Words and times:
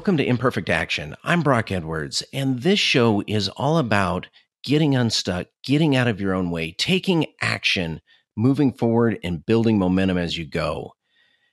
Welcome 0.00 0.16
to 0.16 0.26
Imperfect 0.26 0.70
Action. 0.70 1.14
I'm 1.24 1.42
Brock 1.42 1.70
Edwards, 1.70 2.22
and 2.32 2.62
this 2.62 2.78
show 2.80 3.22
is 3.26 3.50
all 3.50 3.76
about 3.76 4.28
getting 4.64 4.96
unstuck, 4.96 5.48
getting 5.62 5.94
out 5.94 6.08
of 6.08 6.22
your 6.22 6.32
own 6.32 6.50
way, 6.50 6.72
taking 6.72 7.26
action, 7.42 8.00
moving 8.34 8.72
forward, 8.72 9.18
and 9.22 9.44
building 9.44 9.78
momentum 9.78 10.16
as 10.16 10.38
you 10.38 10.46
go. 10.46 10.94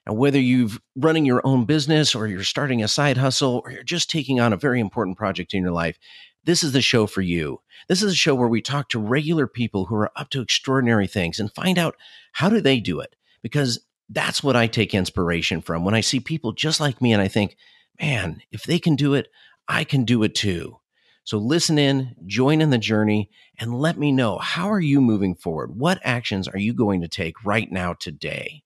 And 0.06 0.16
whether 0.16 0.40
you've 0.40 0.80
running 0.96 1.26
your 1.26 1.46
own 1.46 1.66
business 1.66 2.14
or 2.14 2.26
you're 2.26 2.42
starting 2.42 2.82
a 2.82 2.88
side 2.88 3.18
hustle 3.18 3.60
or 3.66 3.70
you're 3.70 3.82
just 3.82 4.08
taking 4.08 4.40
on 4.40 4.54
a 4.54 4.56
very 4.56 4.80
important 4.80 5.18
project 5.18 5.52
in 5.52 5.62
your 5.62 5.72
life, 5.72 5.98
this 6.44 6.64
is 6.64 6.72
the 6.72 6.80
show 6.80 7.06
for 7.06 7.20
you. 7.20 7.60
This 7.86 8.02
is 8.02 8.14
a 8.14 8.16
show 8.16 8.34
where 8.34 8.48
we 8.48 8.62
talk 8.62 8.88
to 8.88 8.98
regular 8.98 9.46
people 9.46 9.84
who 9.84 9.94
are 9.96 10.10
up 10.16 10.30
to 10.30 10.40
extraordinary 10.40 11.06
things 11.06 11.38
and 11.38 11.52
find 11.52 11.76
out 11.76 11.96
how 12.32 12.48
do 12.48 12.62
they 12.62 12.80
do 12.80 13.00
it? 13.00 13.14
Because 13.42 13.84
that's 14.08 14.42
what 14.42 14.56
I 14.56 14.68
take 14.68 14.94
inspiration 14.94 15.60
from 15.60 15.84
when 15.84 15.94
I 15.94 16.00
see 16.00 16.18
people 16.18 16.52
just 16.52 16.80
like 16.80 17.02
me 17.02 17.12
and 17.12 17.20
I 17.20 17.28
think, 17.28 17.54
man, 18.00 18.42
if 18.50 18.62
they 18.64 18.78
can 18.78 18.96
do 18.96 19.14
it, 19.14 19.28
I 19.68 19.84
can 19.84 20.04
do 20.04 20.22
it 20.22 20.34
too. 20.34 20.78
So 21.24 21.36
listen 21.36 21.78
in, 21.78 22.14
join 22.26 22.62
in 22.62 22.70
the 22.70 22.78
journey, 22.78 23.28
and 23.58 23.78
let 23.78 23.98
me 23.98 24.12
know 24.12 24.38
how 24.38 24.72
are 24.72 24.80
you 24.80 25.00
moving 25.00 25.34
forward? 25.34 25.76
What 25.76 26.00
actions 26.02 26.48
are 26.48 26.58
you 26.58 26.72
going 26.72 27.02
to 27.02 27.08
take 27.08 27.44
right 27.44 27.70
now 27.70 27.94
today? 28.00 28.62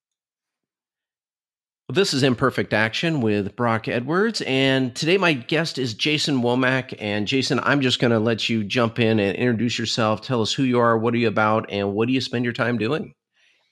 This 1.89 2.15
is 2.15 2.23
Imperfect 2.23 2.73
Action 2.73 3.21
with 3.21 3.57
Brock 3.57 3.89
Edwards, 3.89 4.43
and 4.43 4.95
today 4.95 5.19
my 5.19 5.33
guest 5.33 5.77
is 5.77 5.93
Jason 5.93 6.41
Womack. 6.41 6.95
And 7.01 7.27
Jason, 7.27 7.59
I'm 7.61 7.81
just 7.81 7.99
going 7.99 8.13
to 8.13 8.21
let 8.21 8.49
you 8.49 8.63
jump 8.63 9.01
in 9.01 9.19
and 9.19 9.37
introduce 9.37 9.79
yourself. 9.79 10.23
Tell 10.23 10.41
us 10.41 10.53
who 10.55 10.63
you 10.63 10.79
are, 10.79 10.97
what 10.97 11.13
are 11.15 11.19
you 11.19 11.29
about, 11.29 11.67
and 11.69 11.93
what 11.93 12.07
do 12.07 12.15
you 12.15 12.21
spend 12.21 12.45
your 12.45 12.55
time 12.55 12.79
doing? 12.79 13.13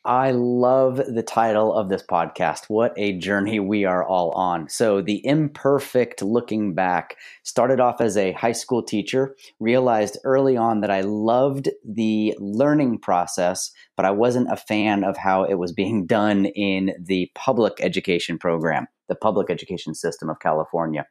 I 0.05 0.31
love 0.31 0.97
the 0.97 1.23
title 1.23 1.75
of 1.75 1.91
this 1.91 2.03
podcast. 2.03 2.65
What 2.69 2.95
a 2.97 3.19
journey 3.19 3.61
we 3.61 3.85
are 3.85 4.03
all 4.03 4.31
on. 4.31 4.67
So, 4.71 5.03
the 5.03 5.25
imperfect 5.27 6.23
looking 6.23 6.73
back 6.73 7.19
started 7.43 7.81
off 7.81 8.01
as 8.01 8.17
a 8.17 8.33
high 8.33 8.53
school 8.53 8.83
teacher, 8.83 9.37
realized 9.59 10.17
early 10.25 10.57
on 10.57 10.81
that 10.81 10.91
I 10.91 11.03
loved 11.03 11.69
the 11.85 12.35
learning 12.39 13.01
process, 13.01 13.73
but 13.95 14.07
I 14.07 14.11
wasn't 14.11 14.51
a 14.51 14.57
fan 14.57 15.05
of 15.05 15.19
how 15.19 15.45
it 15.45 15.57
was 15.57 15.71
being 15.71 16.07
done 16.07 16.47
in 16.47 16.93
the 16.99 17.31
public 17.35 17.75
education 17.81 18.39
program, 18.39 18.87
the 19.11 19.15
public 19.15 19.51
education 19.51 19.95
system 19.95 20.31
of 20.31 20.41
California. 20.41 21.05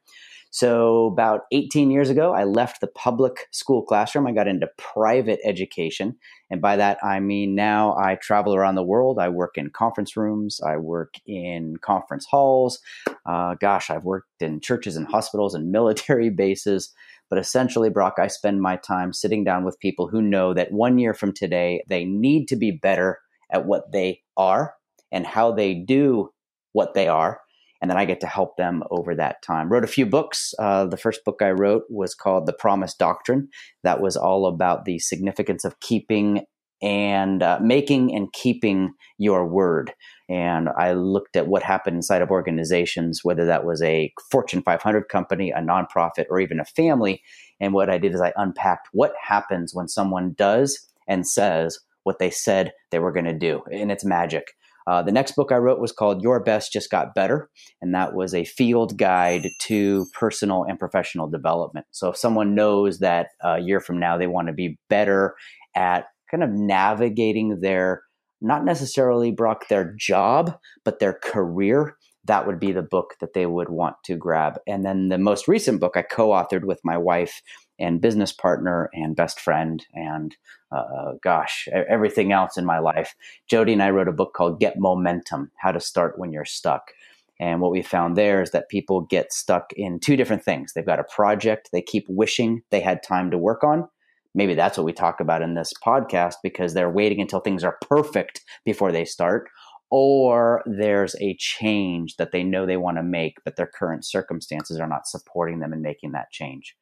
So, 0.52 1.06
about 1.06 1.42
18 1.52 1.92
years 1.92 2.10
ago, 2.10 2.34
I 2.34 2.42
left 2.42 2.80
the 2.80 2.88
public 2.88 3.46
school 3.52 3.82
classroom. 3.82 4.26
I 4.26 4.32
got 4.32 4.48
into 4.48 4.68
private 4.76 5.38
education. 5.44 6.16
And 6.50 6.60
by 6.60 6.74
that, 6.76 6.98
I 7.04 7.20
mean 7.20 7.54
now 7.54 7.96
I 7.96 8.16
travel 8.16 8.56
around 8.56 8.74
the 8.74 8.82
world. 8.82 9.20
I 9.20 9.28
work 9.28 9.56
in 9.56 9.70
conference 9.70 10.16
rooms, 10.16 10.60
I 10.60 10.76
work 10.76 11.14
in 11.24 11.76
conference 11.76 12.26
halls. 12.26 12.80
Uh, 13.24 13.54
gosh, 13.60 13.90
I've 13.90 14.04
worked 14.04 14.42
in 14.42 14.60
churches 14.60 14.96
and 14.96 15.06
hospitals 15.06 15.54
and 15.54 15.70
military 15.72 16.30
bases. 16.30 16.92
But 17.28 17.38
essentially, 17.38 17.88
Brock, 17.88 18.14
I 18.18 18.26
spend 18.26 18.60
my 18.60 18.74
time 18.74 19.12
sitting 19.12 19.44
down 19.44 19.64
with 19.64 19.78
people 19.78 20.08
who 20.08 20.20
know 20.20 20.52
that 20.54 20.72
one 20.72 20.98
year 20.98 21.14
from 21.14 21.32
today, 21.32 21.84
they 21.86 22.04
need 22.04 22.46
to 22.48 22.56
be 22.56 22.72
better 22.72 23.20
at 23.52 23.66
what 23.66 23.92
they 23.92 24.22
are 24.36 24.74
and 25.12 25.24
how 25.24 25.52
they 25.52 25.74
do 25.74 26.32
what 26.72 26.94
they 26.94 27.06
are 27.06 27.40
and 27.80 27.90
then 27.90 27.98
I 27.98 28.04
get 28.04 28.20
to 28.20 28.26
help 28.26 28.56
them 28.56 28.82
over 28.90 29.14
that 29.14 29.42
time. 29.42 29.70
Wrote 29.70 29.84
a 29.84 29.88
few 29.88 30.06
books. 30.06 30.54
Uh, 30.58 30.86
the 30.86 30.96
first 30.96 31.24
book 31.24 31.40
I 31.40 31.50
wrote 31.50 31.84
was 31.88 32.14
called 32.14 32.46
The 32.46 32.52
Promise 32.52 32.94
Doctrine. 32.94 33.48
That 33.82 34.00
was 34.00 34.16
all 34.16 34.46
about 34.46 34.84
the 34.84 34.98
significance 34.98 35.64
of 35.64 35.80
keeping 35.80 36.44
and 36.82 37.42
uh, 37.42 37.58
making 37.62 38.14
and 38.14 38.32
keeping 38.32 38.92
your 39.18 39.46
word. 39.46 39.92
And 40.28 40.68
I 40.78 40.92
looked 40.92 41.36
at 41.36 41.48
what 41.48 41.62
happened 41.62 41.96
inside 41.96 42.22
of 42.22 42.30
organizations, 42.30 43.20
whether 43.22 43.44
that 43.46 43.64
was 43.64 43.82
a 43.82 44.12
Fortune 44.30 44.62
500 44.62 45.08
company, 45.08 45.50
a 45.50 45.60
nonprofit, 45.60 46.26
or 46.30 46.40
even 46.40 46.60
a 46.60 46.64
family. 46.64 47.22
And 47.60 47.74
what 47.74 47.90
I 47.90 47.98
did 47.98 48.14
is 48.14 48.20
I 48.20 48.32
unpacked 48.36 48.88
what 48.92 49.12
happens 49.20 49.74
when 49.74 49.88
someone 49.88 50.34
does 50.38 50.86
and 51.06 51.26
says 51.26 51.78
what 52.04 52.18
they 52.18 52.30
said 52.30 52.72
they 52.90 52.98
were 52.98 53.12
going 53.12 53.26
to 53.26 53.34
do. 53.34 53.62
And 53.70 53.92
it's 53.92 54.04
magic. 54.04 54.52
Uh, 54.90 55.00
the 55.00 55.12
next 55.12 55.36
book 55.36 55.52
I 55.52 55.56
wrote 55.56 55.78
was 55.78 55.92
called 55.92 56.20
Your 56.20 56.42
Best 56.42 56.72
Just 56.72 56.90
Got 56.90 57.14
Better, 57.14 57.48
and 57.80 57.94
that 57.94 58.12
was 58.12 58.34
a 58.34 58.44
field 58.44 58.98
guide 58.98 59.46
to 59.60 60.04
personal 60.18 60.64
and 60.64 60.80
professional 60.80 61.28
development. 61.28 61.86
So 61.92 62.08
if 62.08 62.16
someone 62.16 62.56
knows 62.56 62.98
that 62.98 63.28
a 63.40 63.60
year 63.60 63.78
from 63.78 64.00
now 64.00 64.18
they 64.18 64.26
want 64.26 64.48
to 64.48 64.52
be 64.52 64.80
better 64.88 65.36
at 65.76 66.06
kind 66.28 66.42
of 66.42 66.50
navigating 66.50 67.60
their, 67.60 68.02
not 68.40 68.64
necessarily, 68.64 69.30
Brock, 69.30 69.68
their 69.68 69.94
job, 69.96 70.58
but 70.84 70.98
their 70.98 71.12
career, 71.22 71.96
that 72.24 72.48
would 72.48 72.58
be 72.58 72.72
the 72.72 72.82
book 72.82 73.14
that 73.20 73.32
they 73.32 73.46
would 73.46 73.68
want 73.68 73.94
to 74.06 74.16
grab. 74.16 74.58
And 74.66 74.84
then 74.84 75.08
the 75.08 75.18
most 75.18 75.46
recent 75.46 75.80
book 75.80 75.96
I 75.96 76.02
co 76.02 76.30
authored 76.30 76.64
with 76.64 76.80
my 76.82 76.96
wife 76.96 77.42
and 77.80 78.00
business 78.00 78.32
partner 78.32 78.90
and 78.92 79.16
best 79.16 79.40
friend 79.40 79.86
and 79.94 80.36
uh, 80.70 81.14
gosh, 81.22 81.68
everything 81.72 82.32
else 82.32 82.56
in 82.56 82.64
my 82.64 82.78
life. 82.78 83.16
Jody 83.48 83.72
and 83.72 83.82
I 83.82 83.90
wrote 83.90 84.08
a 84.08 84.12
book 84.12 84.34
called 84.34 84.60
Get 84.60 84.78
Momentum 84.78 85.50
How 85.56 85.72
to 85.72 85.80
Start 85.80 86.18
When 86.18 86.32
You're 86.32 86.44
Stuck. 86.44 86.92
And 87.40 87.60
what 87.60 87.72
we 87.72 87.82
found 87.82 88.16
there 88.16 88.42
is 88.42 88.50
that 88.50 88.68
people 88.68 89.00
get 89.00 89.32
stuck 89.32 89.72
in 89.72 89.98
two 89.98 90.14
different 90.14 90.44
things. 90.44 90.72
They've 90.72 90.84
got 90.84 91.00
a 91.00 91.04
project 91.04 91.70
they 91.72 91.80
keep 91.80 92.04
wishing 92.08 92.62
they 92.70 92.80
had 92.80 93.02
time 93.02 93.30
to 93.30 93.38
work 93.38 93.64
on. 93.64 93.88
Maybe 94.34 94.54
that's 94.54 94.76
what 94.76 94.84
we 94.84 94.92
talk 94.92 95.20
about 95.20 95.42
in 95.42 95.54
this 95.54 95.72
podcast 95.84 96.34
because 96.42 96.74
they're 96.74 96.90
waiting 96.90 97.20
until 97.20 97.40
things 97.40 97.64
are 97.64 97.78
perfect 97.88 98.42
before 98.64 98.92
they 98.92 99.04
start. 99.04 99.48
Or 99.90 100.62
there's 100.66 101.16
a 101.20 101.34
change 101.36 102.16
that 102.16 102.30
they 102.30 102.44
know 102.44 102.64
they 102.64 102.76
want 102.76 102.98
to 102.98 103.02
make, 103.02 103.38
but 103.44 103.56
their 103.56 103.66
current 103.66 104.04
circumstances 104.04 104.78
are 104.78 104.86
not 104.86 105.08
supporting 105.08 105.58
them 105.58 105.72
in 105.72 105.82
making 105.82 106.12
that 106.12 106.30
change. 106.30 106.76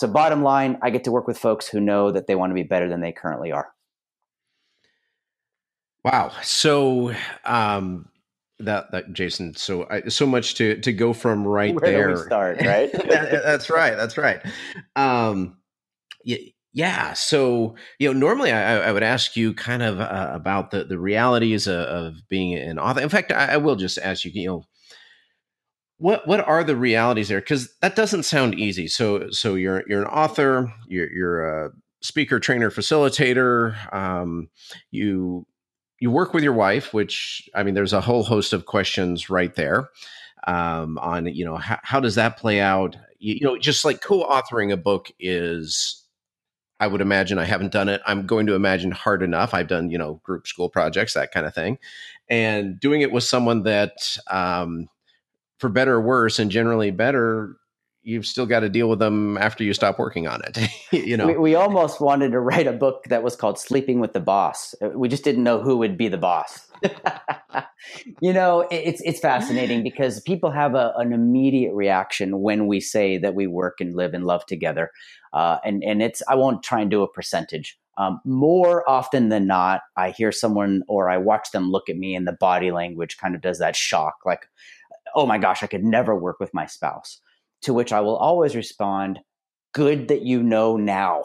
So, 0.00 0.08
bottom 0.08 0.42
line, 0.42 0.78
I 0.80 0.88
get 0.88 1.04
to 1.04 1.12
work 1.12 1.26
with 1.26 1.36
folks 1.36 1.68
who 1.68 1.78
know 1.78 2.10
that 2.10 2.26
they 2.26 2.34
want 2.34 2.48
to 2.52 2.54
be 2.54 2.62
better 2.62 2.88
than 2.88 3.02
they 3.02 3.12
currently 3.12 3.52
are. 3.52 3.68
Wow. 6.02 6.32
So, 6.42 7.12
um, 7.44 8.08
that 8.60 8.92
that 8.92 9.12
Jason, 9.12 9.54
so 9.56 9.86
I, 9.90 10.08
so 10.08 10.24
much 10.24 10.54
to 10.54 10.80
to 10.80 10.94
go 10.94 11.12
from 11.12 11.46
right 11.46 11.74
Where 11.74 12.14
there. 12.14 12.16
start 12.16 12.62
right. 12.64 12.90
that, 12.90 13.42
that's 13.44 13.68
right. 13.68 13.94
That's 13.94 14.16
right. 14.16 14.40
Um, 14.96 15.58
yeah, 16.24 16.38
yeah. 16.72 17.12
So 17.12 17.76
you 17.98 18.10
know, 18.10 18.18
normally 18.18 18.52
I, 18.52 18.78
I 18.78 18.92
would 18.92 19.02
ask 19.02 19.36
you 19.36 19.52
kind 19.52 19.82
of 19.82 20.00
uh, 20.00 20.30
about 20.32 20.70
the 20.70 20.84
the 20.84 20.98
realities 20.98 21.66
of, 21.66 21.80
of, 21.80 22.14
being 22.30 22.54
an 22.54 22.78
author. 22.78 23.02
In 23.02 23.10
fact, 23.10 23.32
I, 23.32 23.48
I 23.48 23.56
will 23.58 23.76
just 23.76 23.98
ask 23.98 24.24
you, 24.24 24.30
you 24.32 24.48
know, 24.48 24.64
what 26.00 26.26
what 26.26 26.40
are 26.40 26.64
the 26.64 26.76
realities 26.76 27.28
there? 27.28 27.40
Because 27.40 27.74
that 27.80 27.94
doesn't 27.94 28.22
sound 28.22 28.54
easy. 28.54 28.88
So 28.88 29.30
so 29.30 29.54
you're 29.54 29.84
you're 29.86 30.00
an 30.00 30.08
author, 30.08 30.72
you're 30.88 31.12
you're 31.12 31.66
a 31.66 31.70
speaker, 32.00 32.40
trainer, 32.40 32.70
facilitator. 32.70 33.94
Um, 33.94 34.48
you 34.90 35.46
you 35.98 36.10
work 36.10 36.32
with 36.32 36.42
your 36.42 36.54
wife, 36.54 36.94
which 36.94 37.48
I 37.54 37.62
mean, 37.62 37.74
there's 37.74 37.92
a 37.92 38.00
whole 38.00 38.22
host 38.22 38.54
of 38.54 38.64
questions 38.64 39.28
right 39.28 39.54
there 39.54 39.90
um, 40.46 40.98
on 40.98 41.26
you 41.26 41.44
know 41.44 41.56
how, 41.56 41.78
how 41.82 42.00
does 42.00 42.14
that 42.14 42.38
play 42.38 42.60
out. 42.60 42.96
You, 43.18 43.34
you 43.34 43.46
know, 43.46 43.58
just 43.58 43.84
like 43.84 44.00
co-authoring 44.00 44.72
a 44.72 44.78
book 44.78 45.10
is 45.20 46.02
I 46.80 46.86
would 46.86 47.02
imagine 47.02 47.38
I 47.38 47.44
haven't 47.44 47.72
done 47.72 47.90
it. 47.90 48.00
I'm 48.06 48.26
going 48.26 48.46
to 48.46 48.54
imagine 48.54 48.90
hard 48.90 49.22
enough. 49.22 49.52
I've 49.52 49.68
done, 49.68 49.90
you 49.90 49.98
know, 49.98 50.14
group 50.24 50.46
school 50.46 50.70
projects, 50.70 51.12
that 51.12 51.30
kind 51.30 51.46
of 51.46 51.54
thing. 51.54 51.78
And 52.30 52.80
doing 52.80 53.02
it 53.02 53.12
with 53.12 53.24
someone 53.24 53.64
that 53.64 54.16
um, 54.30 54.88
for 55.60 55.68
better 55.68 55.94
or 55.94 56.00
worse, 56.00 56.38
and 56.38 56.50
generally 56.50 56.90
better, 56.90 57.56
you've 58.02 58.26
still 58.26 58.46
got 58.46 58.60
to 58.60 58.68
deal 58.68 58.88
with 58.88 58.98
them 58.98 59.36
after 59.38 59.62
you 59.62 59.74
stop 59.74 59.98
working 59.98 60.26
on 60.26 60.40
it. 60.44 60.58
you 60.90 61.16
know, 61.16 61.26
we, 61.26 61.36
we, 61.36 61.54
almost 61.54 62.00
wanted 62.00 62.32
to 62.32 62.40
write 62.40 62.66
a 62.66 62.72
book 62.72 63.04
that 63.08 63.22
was 63.22 63.36
called 63.36 63.58
"Sleeping 63.58 64.00
with 64.00 64.12
the 64.12 64.20
Boss." 64.20 64.74
Uh, 64.82 64.88
we 64.90 65.08
just 65.08 65.24
didn't 65.24 65.44
know 65.44 65.60
who 65.60 65.76
would 65.76 65.96
be 65.96 66.08
the 66.08 66.18
boss. 66.18 66.66
you 68.20 68.32
know, 68.32 68.66
it's 68.70 69.02
it's 69.02 69.20
fascinating 69.20 69.82
because 69.82 70.20
people 70.20 70.50
have 70.50 70.74
a, 70.74 70.92
an 70.96 71.12
immediate 71.12 71.74
reaction 71.74 72.40
when 72.40 72.66
we 72.66 72.80
say 72.80 73.18
that 73.18 73.34
we 73.34 73.46
work 73.46 73.80
and 73.80 73.94
live 73.94 74.14
and 74.14 74.24
love 74.24 74.44
together, 74.46 74.90
uh, 75.32 75.58
and 75.64 75.84
and 75.84 76.02
it's 76.02 76.22
I 76.28 76.34
won't 76.36 76.62
try 76.62 76.80
and 76.80 76.90
do 76.90 77.02
a 77.02 77.12
percentage. 77.12 77.78
Um, 77.98 78.18
more 78.24 78.88
often 78.88 79.28
than 79.28 79.46
not, 79.46 79.82
I 79.94 80.10
hear 80.12 80.32
someone 80.32 80.84
or 80.88 81.10
I 81.10 81.18
watch 81.18 81.50
them 81.50 81.70
look 81.70 81.90
at 81.90 81.98
me, 81.98 82.14
and 82.14 82.26
the 82.26 82.32
body 82.32 82.70
language 82.70 83.18
kind 83.18 83.34
of 83.34 83.42
does 83.42 83.58
that 83.58 83.76
shock, 83.76 84.14
like 84.24 84.48
oh 85.14 85.26
my 85.26 85.38
gosh, 85.38 85.62
I 85.62 85.66
could 85.66 85.84
never 85.84 86.14
work 86.14 86.40
with 86.40 86.54
my 86.54 86.66
spouse. 86.66 87.20
To 87.62 87.74
which 87.74 87.92
I 87.92 88.00
will 88.00 88.16
always 88.16 88.56
respond, 88.56 89.20
good 89.72 90.08
that 90.08 90.22
you 90.22 90.42
know 90.42 90.76
now. 90.76 91.22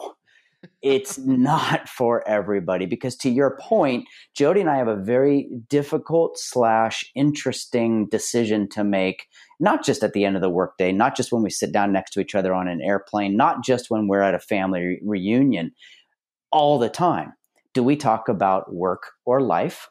it's 0.82 1.18
not 1.26 1.88
for 1.88 2.26
everybody 2.28 2.86
because 2.86 3.16
to 3.16 3.30
your 3.30 3.56
point, 3.60 4.06
Jody 4.34 4.60
and 4.60 4.70
I 4.70 4.76
have 4.76 4.88
a 4.88 4.96
very 4.96 5.48
difficult 5.68 6.38
slash 6.38 7.04
interesting 7.14 8.06
decision 8.08 8.68
to 8.70 8.84
make, 8.84 9.26
not 9.60 9.84
just 9.84 10.02
at 10.02 10.12
the 10.12 10.24
end 10.24 10.36
of 10.36 10.42
the 10.42 10.50
workday, 10.50 10.92
not 10.92 11.16
just 11.16 11.32
when 11.32 11.42
we 11.42 11.50
sit 11.50 11.72
down 11.72 11.92
next 11.92 12.12
to 12.12 12.20
each 12.20 12.34
other 12.34 12.54
on 12.54 12.68
an 12.68 12.80
airplane, 12.82 13.36
not 13.36 13.64
just 13.64 13.90
when 13.90 14.08
we're 14.08 14.22
at 14.22 14.34
a 14.34 14.38
family 14.38 14.80
re- 14.80 15.00
reunion, 15.02 15.72
all 16.52 16.78
the 16.78 16.88
time. 16.88 17.32
Do 17.74 17.82
we 17.82 17.96
talk 17.96 18.28
about 18.28 18.74
work 18.74 19.12
or 19.24 19.40
life? 19.40 19.88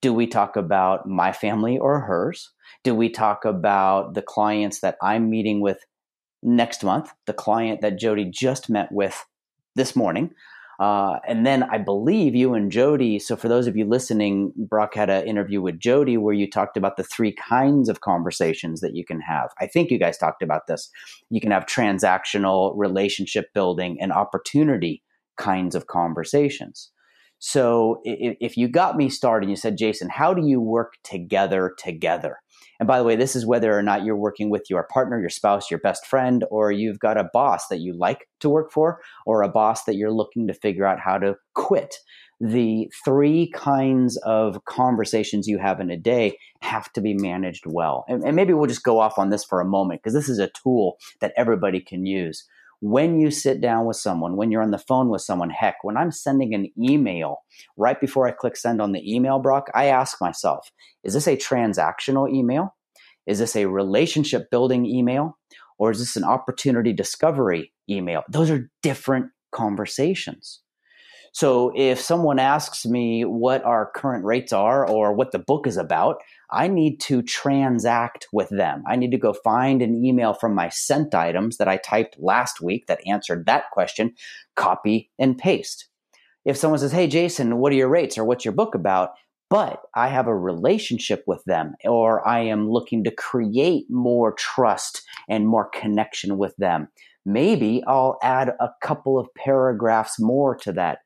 Do 0.00 0.12
we 0.12 0.26
talk 0.26 0.56
about 0.56 1.08
my 1.08 1.32
family 1.32 1.78
or 1.78 2.00
hers? 2.00 2.52
Do 2.82 2.94
we 2.94 3.10
talk 3.10 3.44
about 3.44 4.14
the 4.14 4.22
clients 4.22 4.80
that 4.80 4.96
I'm 5.02 5.30
meeting 5.30 5.60
with 5.60 5.78
next 6.42 6.84
month, 6.84 7.12
the 7.26 7.32
client 7.32 7.80
that 7.80 7.98
Jody 7.98 8.24
just 8.24 8.68
met 8.68 8.90
with 8.92 9.24
this 9.74 9.96
morning? 9.96 10.30
Uh, 10.80 11.18
and 11.26 11.46
then 11.46 11.62
I 11.62 11.78
believe 11.78 12.34
you 12.34 12.54
and 12.54 12.70
Jody. 12.70 13.18
So 13.18 13.36
for 13.36 13.48
those 13.48 13.66
of 13.66 13.76
you 13.76 13.84
listening, 13.84 14.52
Brock 14.56 14.94
had 14.94 15.08
an 15.08 15.26
interview 15.26 15.62
with 15.62 15.78
Jody 15.78 16.16
where 16.16 16.34
you 16.34 16.50
talked 16.50 16.76
about 16.76 16.96
the 16.96 17.04
three 17.04 17.32
kinds 17.32 17.88
of 17.88 18.00
conversations 18.00 18.80
that 18.80 18.94
you 18.94 19.04
can 19.04 19.20
have. 19.20 19.50
I 19.60 19.66
think 19.66 19.90
you 19.90 19.98
guys 19.98 20.18
talked 20.18 20.42
about 20.42 20.66
this. 20.66 20.90
You 21.30 21.40
can 21.40 21.52
have 21.52 21.66
transactional, 21.66 22.72
relationship 22.76 23.52
building, 23.54 23.98
and 24.00 24.12
opportunity 24.12 25.02
kinds 25.36 25.74
of 25.74 25.86
conversations. 25.86 26.90
So 27.46 28.00
if, 28.04 28.56
you 28.56 28.68
got 28.68 28.96
me 28.96 29.10
started, 29.10 29.44
and 29.44 29.50
you 29.50 29.56
said, 29.56 29.76
Jason, 29.76 30.08
how 30.08 30.32
do 30.32 30.48
you 30.48 30.62
work 30.62 30.94
together 31.04 31.74
together? 31.76 32.38
And 32.80 32.86
by 32.86 32.96
the 32.96 33.04
way, 33.04 33.16
this 33.16 33.36
is 33.36 33.44
whether 33.44 33.78
or 33.78 33.82
not 33.82 34.02
you're 34.02 34.16
working 34.16 34.48
with 34.48 34.70
your 34.70 34.84
partner, 34.84 35.20
your 35.20 35.28
spouse, 35.28 35.70
your 35.70 35.78
best 35.80 36.06
friend, 36.06 36.46
or 36.50 36.72
you've 36.72 37.00
got 37.00 37.18
a 37.18 37.28
boss 37.34 37.68
that 37.68 37.80
you 37.80 37.92
like 37.92 38.30
to 38.40 38.48
work 38.48 38.72
for, 38.72 38.98
or 39.26 39.42
a 39.42 39.50
boss 39.50 39.84
that 39.84 39.96
you're 39.96 40.10
looking 40.10 40.46
to 40.46 40.54
figure 40.54 40.86
out 40.86 41.00
how 41.00 41.18
to 41.18 41.34
quit. 41.52 41.96
The 42.40 42.90
three 43.04 43.50
kinds 43.54 44.16
of 44.24 44.64
conversations 44.64 45.46
you 45.46 45.58
have 45.58 45.80
in 45.80 45.90
a 45.90 45.98
day 45.98 46.38
have 46.62 46.90
to 46.94 47.02
be 47.02 47.12
managed 47.12 47.64
well. 47.66 48.06
And, 48.08 48.24
and 48.24 48.34
maybe 48.34 48.54
we'll 48.54 48.68
just 48.68 48.84
go 48.84 49.00
off 49.00 49.18
on 49.18 49.28
this 49.28 49.44
for 49.44 49.60
a 49.60 49.66
moment 49.66 50.00
because 50.02 50.14
this 50.14 50.30
is 50.30 50.38
a 50.38 50.48
tool 50.48 50.96
that 51.20 51.34
everybody 51.36 51.80
can 51.80 52.06
use 52.06 52.46
when 52.80 53.20
you 53.20 53.30
sit 53.30 53.60
down 53.60 53.86
with 53.86 53.96
someone, 53.96 54.36
when 54.36 54.50
you're 54.50 54.62
on 54.62 54.70
the 54.70 54.78
phone 54.78 55.08
with 55.08 55.22
someone, 55.22 55.50
heck, 55.50 55.76
when 55.82 55.96
I'm 55.96 56.10
sending 56.10 56.54
an 56.54 56.70
email, 56.78 57.38
right 57.76 58.00
before 58.00 58.26
I 58.26 58.32
click 58.32 58.56
send 58.56 58.80
on 58.80 58.92
the 58.92 59.14
email, 59.14 59.38
Brock, 59.38 59.70
I 59.74 59.86
ask 59.86 60.20
myself, 60.20 60.70
is 61.02 61.14
this 61.14 61.26
a 61.26 61.36
transactional 61.36 62.32
email? 62.32 62.74
Is 63.26 63.38
this 63.38 63.56
a 63.56 63.66
relationship 63.66 64.50
building 64.50 64.86
email? 64.86 65.38
Or 65.78 65.90
is 65.90 65.98
this 65.98 66.16
an 66.16 66.24
opportunity 66.24 66.92
discovery 66.92 67.72
email? 67.88 68.22
Those 68.28 68.50
are 68.50 68.70
different 68.82 69.26
conversations. 69.52 70.60
So 71.32 71.72
if 71.74 72.00
someone 72.00 72.38
asks 72.38 72.86
me 72.86 73.24
what 73.24 73.64
our 73.64 73.90
current 73.96 74.24
rates 74.24 74.52
are 74.52 74.88
or 74.88 75.12
what 75.12 75.32
the 75.32 75.40
book 75.40 75.66
is 75.66 75.76
about, 75.76 76.22
I 76.54 76.68
need 76.68 77.00
to 77.00 77.20
transact 77.20 78.28
with 78.32 78.48
them. 78.48 78.84
I 78.86 78.94
need 78.96 79.10
to 79.10 79.18
go 79.18 79.32
find 79.32 79.82
an 79.82 80.04
email 80.04 80.34
from 80.34 80.54
my 80.54 80.68
sent 80.68 81.14
items 81.14 81.56
that 81.56 81.68
I 81.68 81.78
typed 81.78 82.16
last 82.20 82.60
week 82.60 82.86
that 82.86 83.06
answered 83.06 83.46
that 83.46 83.70
question, 83.72 84.14
copy 84.54 85.10
and 85.18 85.36
paste. 85.36 85.88
If 86.44 86.56
someone 86.56 86.78
says, 86.78 86.92
Hey, 86.92 87.08
Jason, 87.08 87.58
what 87.58 87.72
are 87.72 87.76
your 87.76 87.88
rates 87.88 88.16
or 88.16 88.24
what's 88.24 88.44
your 88.44 88.54
book 88.54 88.74
about? 88.74 89.10
But 89.50 89.80
I 89.94 90.08
have 90.08 90.26
a 90.26 90.36
relationship 90.36 91.24
with 91.26 91.42
them, 91.44 91.74
or 91.84 92.26
I 92.26 92.40
am 92.40 92.70
looking 92.70 93.04
to 93.04 93.10
create 93.10 93.84
more 93.90 94.32
trust 94.32 95.02
and 95.28 95.46
more 95.46 95.68
connection 95.68 96.38
with 96.38 96.54
them. 96.56 96.88
Maybe 97.26 97.82
I'll 97.86 98.18
add 98.22 98.50
a 98.60 98.70
couple 98.82 99.18
of 99.18 99.28
paragraphs 99.34 100.18
more 100.20 100.56
to 100.56 100.72
that 100.72 100.98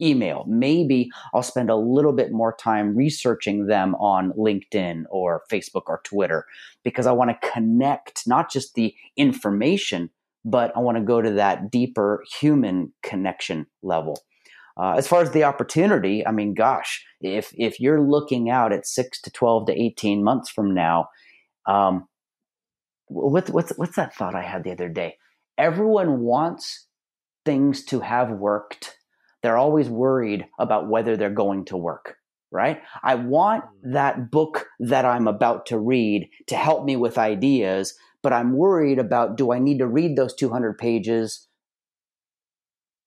email. 0.00 0.44
Maybe 0.48 1.10
I'll 1.34 1.42
spend 1.42 1.70
a 1.70 1.76
little 1.76 2.12
bit 2.12 2.32
more 2.32 2.54
time 2.54 2.96
researching 2.96 3.66
them 3.66 3.94
on 3.96 4.32
LinkedIn 4.32 5.04
or 5.10 5.42
Facebook 5.50 5.82
or 5.86 6.00
Twitter 6.04 6.46
because 6.84 7.06
I 7.06 7.12
want 7.12 7.30
to 7.30 7.50
connect 7.50 8.26
not 8.26 8.50
just 8.50 8.74
the 8.74 8.94
information, 9.16 10.10
but 10.44 10.74
I 10.76 10.80
want 10.80 10.98
to 10.98 11.04
go 11.04 11.20
to 11.20 11.32
that 11.32 11.70
deeper 11.70 12.24
human 12.40 12.92
connection 13.02 13.66
level. 13.82 14.22
Uh, 14.76 14.94
as 14.96 15.06
far 15.06 15.20
as 15.20 15.32
the 15.32 15.44
opportunity, 15.44 16.26
I 16.26 16.32
mean, 16.32 16.54
gosh, 16.54 17.04
if 17.20 17.52
if 17.54 17.80
you're 17.80 18.00
looking 18.00 18.48
out 18.48 18.72
at 18.72 18.86
six 18.86 19.20
to 19.22 19.30
twelve 19.30 19.66
to 19.66 19.78
eighteen 19.78 20.24
months 20.24 20.48
from 20.48 20.72
now, 20.72 21.08
um, 21.66 22.08
what's 23.06 23.50
what's 23.50 23.72
what's 23.76 23.96
that 23.96 24.14
thought 24.14 24.34
I 24.34 24.42
had 24.42 24.64
the 24.64 24.72
other 24.72 24.88
day? 24.88 25.16
Everyone 25.58 26.20
wants 26.20 26.86
things 27.44 27.84
to 27.86 28.00
have 28.00 28.30
worked 28.30 28.96
they're 29.42 29.56
always 29.56 29.88
worried 29.88 30.46
about 30.58 30.88
whether 30.88 31.16
they're 31.16 31.30
going 31.30 31.64
to 31.66 31.76
work, 31.76 32.16
right? 32.50 32.82
I 33.02 33.14
want 33.14 33.64
mm. 33.64 33.92
that 33.92 34.30
book 34.30 34.66
that 34.80 35.04
I'm 35.04 35.28
about 35.28 35.66
to 35.66 35.78
read 35.78 36.28
to 36.48 36.56
help 36.56 36.84
me 36.84 36.96
with 36.96 37.18
ideas, 37.18 37.94
but 38.22 38.32
I'm 38.32 38.52
worried 38.52 38.98
about 38.98 39.36
do 39.36 39.52
I 39.52 39.58
need 39.58 39.78
to 39.78 39.86
read 39.86 40.16
those 40.16 40.34
200 40.34 40.78
pages 40.78 41.48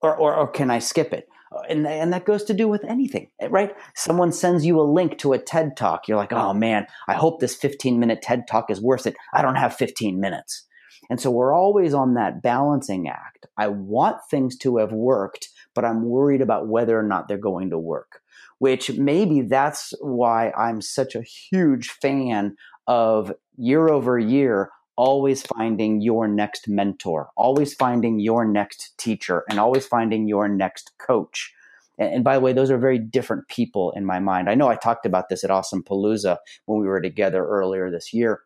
or, 0.02 0.16
or, 0.16 0.36
or 0.36 0.48
can 0.48 0.70
I 0.70 0.80
skip 0.80 1.14
it? 1.14 1.28
And, 1.70 1.88
and 1.88 2.12
that 2.14 2.26
goes 2.26 2.44
to 2.46 2.54
do 2.54 2.68
with 2.68 2.84
anything, 2.84 3.30
right? 3.50 3.76
Someone 3.96 4.32
sends 4.32 4.66
you 4.66 4.80
a 4.80 4.82
link 4.82 5.20
to 5.20 5.34
a 5.34 5.38
TED 5.38 5.78
talk. 5.78 6.08
You're 6.08 6.18
like, 6.18 6.34
oh 6.34 6.54
man, 6.54 6.88
I 7.08 7.14
hope 7.14 7.40
this 7.40 7.56
15 7.56 8.00
minute 8.00 8.22
TED 8.24 8.48
talk 8.48 8.72
is 8.72 8.82
worth 8.82 9.06
it. 9.06 9.16
I 9.34 9.44
don't 9.44 9.56
have 9.56 9.76
15 9.76 10.20
minutes. 10.20 10.66
And 11.10 11.22
so 11.22 11.30
we're 11.32 11.54
always 11.54 11.94
on 11.94 12.16
that 12.16 12.42
balancing 12.42 13.08
act. 13.08 13.46
I 13.58 13.68
want 13.68 14.18
things 14.30 14.58
to 14.60 14.78
have 14.78 14.92
worked, 14.92 15.50
but 15.74 15.86
I'm 15.86 16.06
worried 16.06 16.42
about 16.42 16.68
whether 16.68 16.98
or 16.98 17.04
not 17.04 17.28
they're 17.28 17.38
going 17.38 17.70
to 17.70 17.80
work. 17.80 18.22
Which 18.60 18.92
maybe 18.92 19.42
that's 19.42 19.94
why 20.00 20.52
I'm 20.52 20.82
such 20.82 21.16
a 21.16 21.22
huge 21.22 21.90
fan 21.90 22.56
of 22.88 23.34
year 23.58 23.90
over 23.90 24.18
year 24.20 24.70
always 24.96 25.42
finding 25.42 26.02
your 26.02 26.28
next 26.28 26.68
mentor, 26.68 27.30
always 27.36 27.74
finding 27.74 28.20
your 28.20 28.46
next 28.46 28.98
teacher, 28.98 29.44
and 29.50 29.60
always 29.60 29.86
finding 29.86 30.28
your 30.28 30.48
next 30.48 30.92
coach. 31.00 31.54
And, 31.98 32.24
by 32.24 32.36
the 32.36 32.42
way, 32.42 32.54
those 32.54 32.72
are 32.72 32.78
very 32.78 32.98
different 32.98 33.48
people 33.48 33.92
in 33.96 34.06
my 34.06 34.20
mind. 34.20 34.50
I 34.50 34.56
know 34.56 34.68
I 34.68 34.76
talked 34.76 35.06
about 35.06 35.30
this 35.30 35.44
at 35.44 35.52
Awesome 35.52 35.84
Palooza 35.84 36.38
when 36.66 36.80
we 36.80 36.88
were 36.88 37.02
together 37.02 37.46
earlier 37.46 37.92
this 37.92 38.14
year. 38.14 38.42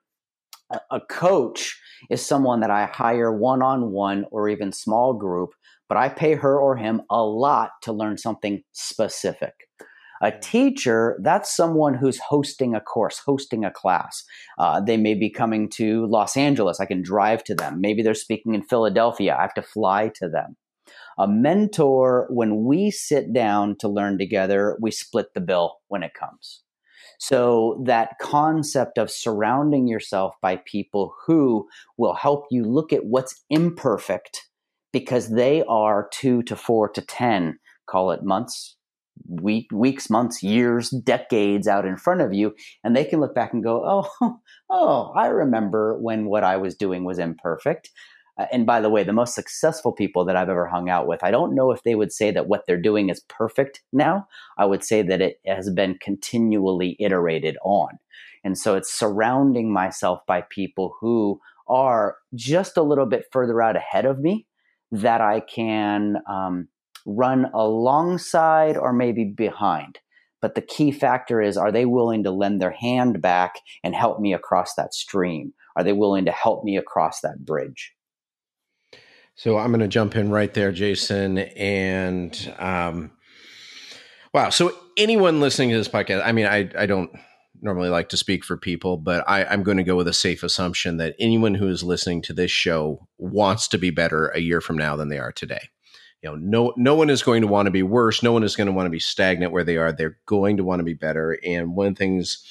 A 0.91 0.99
coach 0.99 1.79
is 2.09 2.25
someone 2.25 2.59
that 2.59 2.71
I 2.71 2.85
hire 2.85 3.31
one 3.31 3.61
on 3.61 3.91
one 3.91 4.25
or 4.31 4.49
even 4.49 4.73
small 4.73 5.13
group 5.13 5.51
but 5.89 5.97
I 5.97 6.09
pay 6.09 6.35
her 6.35 6.59
or 6.59 6.75
him 6.75 7.01
a 7.09 7.23
lot 7.23 7.71
to 7.83 7.93
learn 7.93 8.17
something 8.17 8.63
specific. 8.71 9.53
A 10.21 10.31
teacher, 10.31 11.19
that's 11.21 11.55
someone 11.55 11.93
who's 11.93 12.19
hosting 12.19 12.73
a 12.73 12.81
course, 12.81 13.21
hosting 13.23 13.63
a 13.63 13.71
class. 13.71 14.23
Uh, 14.57 14.81
they 14.81 14.97
may 14.97 15.13
be 15.13 15.29
coming 15.29 15.69
to 15.75 16.07
Los 16.07 16.35
Angeles. 16.35 16.79
I 16.79 16.85
can 16.85 17.03
drive 17.03 17.43
to 17.45 17.55
them. 17.55 17.79
Maybe 17.79 18.01
they're 18.01 18.15
speaking 18.15 18.55
in 18.55 18.63
Philadelphia. 18.63 19.35
I 19.37 19.41
have 19.41 19.53
to 19.55 19.61
fly 19.61 20.11
to 20.15 20.27
them. 20.27 20.57
A 21.19 21.27
mentor, 21.27 22.27
when 22.29 22.63
we 22.65 22.89
sit 22.89 23.31
down 23.31 23.75
to 23.79 23.87
learn 23.87 24.17
together, 24.17 24.77
we 24.81 24.91
split 24.91 25.33
the 25.33 25.41
bill 25.41 25.77
when 25.87 26.03
it 26.03 26.13
comes. 26.13 26.63
So, 27.19 27.81
that 27.85 28.19
concept 28.21 28.99
of 28.99 29.09
surrounding 29.09 29.87
yourself 29.87 30.35
by 30.39 30.61
people 30.65 31.15
who 31.25 31.67
will 31.97 32.13
help 32.13 32.45
you 32.51 32.63
look 32.63 32.93
at 32.93 33.05
what's 33.05 33.43
imperfect 33.49 34.46
because 34.97 35.29
they 35.29 35.63
are 35.69 36.09
two 36.11 36.41
to 36.43 36.55
four 36.55 36.89
to 36.89 37.01
10, 37.01 37.59
call 37.85 38.09
it 38.11 38.23
months, 38.23 38.75
week, 39.27 39.67
weeks, 39.71 40.09
months, 40.09 40.41
years, 40.41 40.89
decades 40.89 41.67
out 41.67 41.85
in 41.85 41.97
front 41.97 42.21
of 42.21 42.33
you. 42.33 42.55
And 42.83 42.95
they 42.95 43.05
can 43.05 43.19
look 43.19 43.35
back 43.35 43.53
and 43.53 43.63
go, 43.63 44.09
oh, 44.19 44.39
oh, 44.71 45.11
I 45.15 45.27
remember 45.27 45.99
when 45.99 46.25
what 46.25 46.43
I 46.43 46.57
was 46.57 46.73
doing 46.73 47.03
was 47.03 47.19
imperfect. 47.19 47.91
Uh, 48.39 48.45
and 48.51 48.65
by 48.65 48.81
the 48.81 48.89
way, 48.89 49.03
the 49.03 49.13
most 49.13 49.35
successful 49.35 49.91
people 49.91 50.25
that 50.25 50.35
I've 50.35 50.49
ever 50.49 50.65
hung 50.65 50.89
out 50.89 51.05
with, 51.05 51.23
I 51.23 51.29
don't 51.29 51.53
know 51.53 51.69
if 51.69 51.83
they 51.83 51.93
would 51.93 52.11
say 52.11 52.31
that 52.31 52.47
what 52.47 52.63
they're 52.65 52.81
doing 52.81 53.09
is 53.09 53.21
perfect 53.27 53.83
now. 53.93 54.27
I 54.57 54.65
would 54.65 54.83
say 54.83 55.03
that 55.03 55.21
it 55.21 55.39
has 55.45 55.69
been 55.69 55.99
continually 56.01 56.95
iterated 56.99 57.55
on. 57.63 57.99
And 58.43 58.57
so 58.57 58.75
it's 58.75 58.91
surrounding 58.91 59.71
myself 59.71 60.21
by 60.27 60.41
people 60.49 60.95
who 60.99 61.39
are 61.67 62.15
just 62.33 62.77
a 62.77 62.81
little 62.81 63.05
bit 63.05 63.25
further 63.31 63.61
out 63.61 63.75
ahead 63.75 64.05
of 64.05 64.19
me 64.19 64.47
that 64.91 65.21
I 65.21 65.41
can 65.41 66.17
um, 66.29 66.67
run 67.05 67.45
alongside 67.53 68.77
or 68.77 68.93
maybe 68.93 69.25
behind. 69.25 69.99
But 70.41 70.55
the 70.55 70.61
key 70.61 70.91
factor 70.91 71.41
is 71.41 71.57
are 71.57 71.71
they 71.71 71.85
willing 71.85 72.23
to 72.23 72.31
lend 72.31 72.61
their 72.61 72.71
hand 72.71 73.21
back 73.21 73.55
and 73.83 73.95
help 73.95 74.19
me 74.19 74.33
across 74.33 74.75
that 74.75 74.93
stream? 74.93 75.53
Are 75.75 75.83
they 75.83 75.93
willing 75.93 76.25
to 76.25 76.31
help 76.31 76.63
me 76.63 76.77
across 76.77 77.21
that 77.21 77.43
bridge? 77.43 77.93
So 79.35 79.57
I'm 79.57 79.69
going 79.69 79.81
to 79.81 79.87
jump 79.87 80.15
in 80.15 80.31
right 80.31 80.53
there, 80.53 80.71
Jason. 80.71 81.37
And 81.37 82.55
um, 82.57 83.11
wow. 84.33 84.49
So 84.49 84.75
anyone 84.97 85.39
listening 85.39 85.69
to 85.69 85.77
this 85.77 85.87
podcast, 85.87 86.25
I 86.25 86.31
mean, 86.31 86.47
I, 86.47 86.69
I 86.77 86.85
don't 86.87 87.11
normally 87.61 87.89
like 87.89 88.09
to 88.09 88.17
speak 88.17 88.43
for 88.43 88.57
people, 88.57 88.97
but 88.97 89.23
I, 89.27 89.45
I'm 89.45 89.63
going 89.63 89.77
to 89.77 89.83
go 89.83 89.95
with 89.95 90.07
a 90.07 90.13
safe 90.13 90.43
assumption 90.43 90.97
that 90.97 91.15
anyone 91.19 91.55
who 91.55 91.67
is 91.67 91.83
listening 91.83 92.21
to 92.23 92.33
this 92.33 92.51
show 92.51 93.07
wants 93.17 93.67
to 93.69 93.77
be 93.77 93.89
better 93.89 94.27
a 94.27 94.39
year 94.39 94.61
from 94.61 94.77
now 94.77 94.95
than 94.95 95.09
they 95.09 95.19
are 95.19 95.31
today. 95.31 95.69
You 96.21 96.29
know, 96.29 96.35
no 96.35 96.73
no 96.77 96.95
one 96.95 97.09
is 97.09 97.21
going 97.21 97.41
to 97.41 97.47
want 97.47 97.67
to 97.67 97.71
be 97.71 97.83
worse. 97.83 98.23
No 98.23 98.31
one 98.31 98.43
is 98.43 98.55
going 98.55 98.65
to 98.65 98.73
want 98.73 98.87
to 98.87 98.91
be 98.91 98.99
stagnant 98.99 99.51
where 99.51 99.63
they 99.63 99.77
are. 99.77 99.91
They're 99.91 100.17
going 100.25 100.57
to 100.57 100.63
want 100.63 100.79
to 100.79 100.83
be 100.83 100.95
better. 100.95 101.37
And 101.43 101.75
one 101.75 101.87
of 101.87 101.97
things 101.97 102.43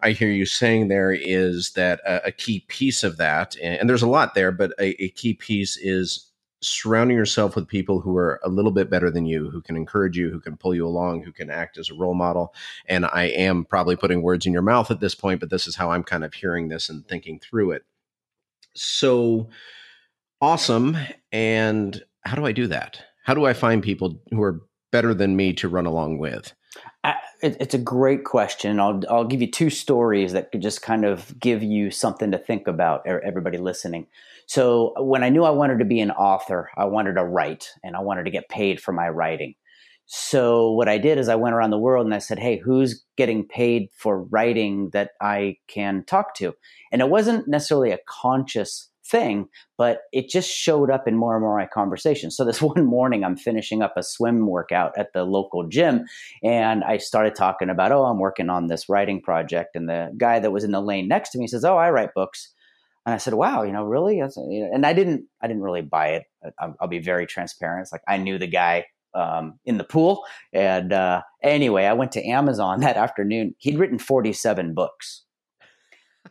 I 0.00 0.12
hear 0.12 0.30
you 0.30 0.46
saying 0.46 0.88
there 0.88 1.12
is 1.12 1.72
that 1.72 2.00
a, 2.06 2.28
a 2.28 2.32
key 2.32 2.64
piece 2.68 3.02
of 3.02 3.16
that, 3.16 3.56
and, 3.56 3.80
and, 3.80 3.90
there's 3.90 4.02
a 4.02 4.08
lot 4.08 4.34
there, 4.34 4.52
but 4.52 4.72
a, 4.78 5.02
a 5.02 5.08
key 5.10 5.34
piece 5.34 5.76
is 5.76 6.27
surrounding 6.60 7.16
yourself 7.16 7.54
with 7.54 7.68
people 7.68 8.00
who 8.00 8.16
are 8.16 8.40
a 8.42 8.48
little 8.48 8.70
bit 8.70 8.90
better 8.90 9.10
than 9.10 9.26
you, 9.26 9.50
who 9.50 9.60
can 9.60 9.76
encourage 9.76 10.16
you, 10.16 10.30
who 10.30 10.40
can 10.40 10.56
pull 10.56 10.74
you 10.74 10.86
along, 10.86 11.22
who 11.22 11.32
can 11.32 11.50
act 11.50 11.78
as 11.78 11.90
a 11.90 11.94
role 11.94 12.14
model. 12.14 12.54
And 12.86 13.06
I 13.06 13.24
am 13.24 13.64
probably 13.64 13.96
putting 13.96 14.22
words 14.22 14.46
in 14.46 14.52
your 14.52 14.62
mouth 14.62 14.90
at 14.90 15.00
this 15.00 15.14
point, 15.14 15.40
but 15.40 15.50
this 15.50 15.66
is 15.66 15.76
how 15.76 15.90
I'm 15.90 16.02
kind 16.02 16.24
of 16.24 16.34
hearing 16.34 16.68
this 16.68 16.88
and 16.88 17.06
thinking 17.06 17.38
through 17.38 17.72
it. 17.72 17.84
So 18.74 19.48
awesome. 20.40 20.96
And 21.32 22.02
how 22.22 22.34
do 22.34 22.44
I 22.44 22.52
do 22.52 22.66
that? 22.66 23.02
How 23.24 23.34
do 23.34 23.46
I 23.46 23.52
find 23.52 23.82
people 23.82 24.20
who 24.30 24.42
are 24.42 24.62
better 24.90 25.14
than 25.14 25.36
me 25.36 25.52
to 25.54 25.68
run 25.68 25.86
along 25.86 26.18
with? 26.18 26.54
it's 27.40 27.74
a 27.74 27.78
great 27.78 28.24
question. 28.24 28.80
I'll 28.80 29.00
I'll 29.08 29.24
give 29.24 29.40
you 29.40 29.50
two 29.50 29.70
stories 29.70 30.32
that 30.32 30.50
could 30.50 30.60
just 30.60 30.82
kind 30.82 31.04
of 31.04 31.38
give 31.38 31.62
you 31.62 31.90
something 31.90 32.32
to 32.32 32.38
think 32.38 32.66
about. 32.66 33.06
Everybody 33.06 33.58
listening. 33.58 34.06
So 34.48 34.94
uh, 34.98 35.02
when 35.02 35.22
I 35.22 35.28
knew 35.28 35.44
I 35.44 35.50
wanted 35.50 35.78
to 35.78 35.84
be 35.84 36.00
an 36.00 36.10
author, 36.10 36.70
I 36.76 36.86
wanted 36.86 37.14
to 37.14 37.24
write, 37.24 37.70
and 37.84 37.94
I 37.94 38.00
wanted 38.00 38.24
to 38.24 38.30
get 38.30 38.48
paid 38.48 38.80
for 38.80 38.92
my 38.92 39.08
writing. 39.08 39.54
So 40.06 40.72
what 40.72 40.88
I 40.88 40.96
did 40.96 41.18
is 41.18 41.28
I 41.28 41.34
went 41.34 41.54
around 41.54 41.70
the 41.70 41.78
world 41.78 42.06
and 42.06 42.14
I 42.14 42.18
said, 42.18 42.38
"Hey, 42.38 42.56
who's 42.56 43.04
getting 43.16 43.46
paid 43.46 43.88
for 43.94 44.22
writing 44.24 44.88
that 44.94 45.10
I 45.20 45.56
can 45.68 46.02
talk 46.06 46.34
to?" 46.36 46.54
And 46.90 47.02
it 47.02 47.10
wasn't 47.10 47.46
necessarily 47.46 47.92
a 47.92 47.98
conscious 48.08 48.88
thing, 49.04 49.48
but 49.76 50.00
it 50.12 50.30
just 50.30 50.50
showed 50.50 50.90
up 50.90 51.06
in 51.06 51.16
more 51.16 51.34
and 51.34 51.42
more 51.42 51.58
my 51.58 51.66
conversations. 51.66 52.34
So 52.34 52.46
this 52.46 52.62
one 52.72 52.86
morning, 52.86 53.24
I'm 53.24 53.36
finishing 53.36 53.82
up 53.82 53.98
a 53.98 54.02
swim 54.02 54.46
workout 54.46 54.96
at 54.96 55.12
the 55.12 55.24
local 55.24 55.68
gym, 55.68 56.06
and 56.42 56.84
I 56.84 56.96
started 56.96 57.34
talking 57.34 57.68
about, 57.68 57.92
oh, 57.92 58.04
I'm 58.04 58.18
working 58.18 58.48
on 58.48 58.68
this 58.68 58.88
writing 58.88 59.20
project, 59.20 59.76
and 59.76 59.90
the 59.90 60.10
guy 60.16 60.38
that 60.38 60.52
was 60.52 60.64
in 60.64 60.72
the 60.72 60.80
lane 60.80 61.06
next 61.06 61.30
to 61.30 61.38
me 61.38 61.46
says, 61.48 61.66
oh, 61.66 61.76
I 61.76 61.90
write 61.90 62.14
books. 62.14 62.54
And 63.08 63.14
I 63.14 63.16
said, 63.16 63.32
"Wow, 63.32 63.62
you 63.62 63.72
know, 63.72 63.84
really?" 63.84 64.20
And 64.20 64.84
I 64.84 64.92
didn't, 64.92 65.24
I 65.40 65.46
didn't 65.46 65.62
really 65.62 65.80
buy 65.80 66.08
it. 66.08 66.24
I'll, 66.60 66.76
I'll 66.78 66.88
be 66.88 66.98
very 66.98 67.26
transparent. 67.26 67.84
It's 67.84 67.92
like 67.92 68.02
I 68.06 68.18
knew 68.18 68.36
the 68.36 68.46
guy 68.46 68.84
um, 69.14 69.58
in 69.64 69.78
the 69.78 69.84
pool, 69.84 70.24
and 70.52 70.92
uh, 70.92 71.22
anyway, 71.42 71.86
I 71.86 71.94
went 71.94 72.12
to 72.12 72.22
Amazon 72.22 72.80
that 72.82 72.98
afternoon. 72.98 73.54
He'd 73.56 73.78
written 73.78 73.98
forty-seven 73.98 74.74
books 74.74 75.24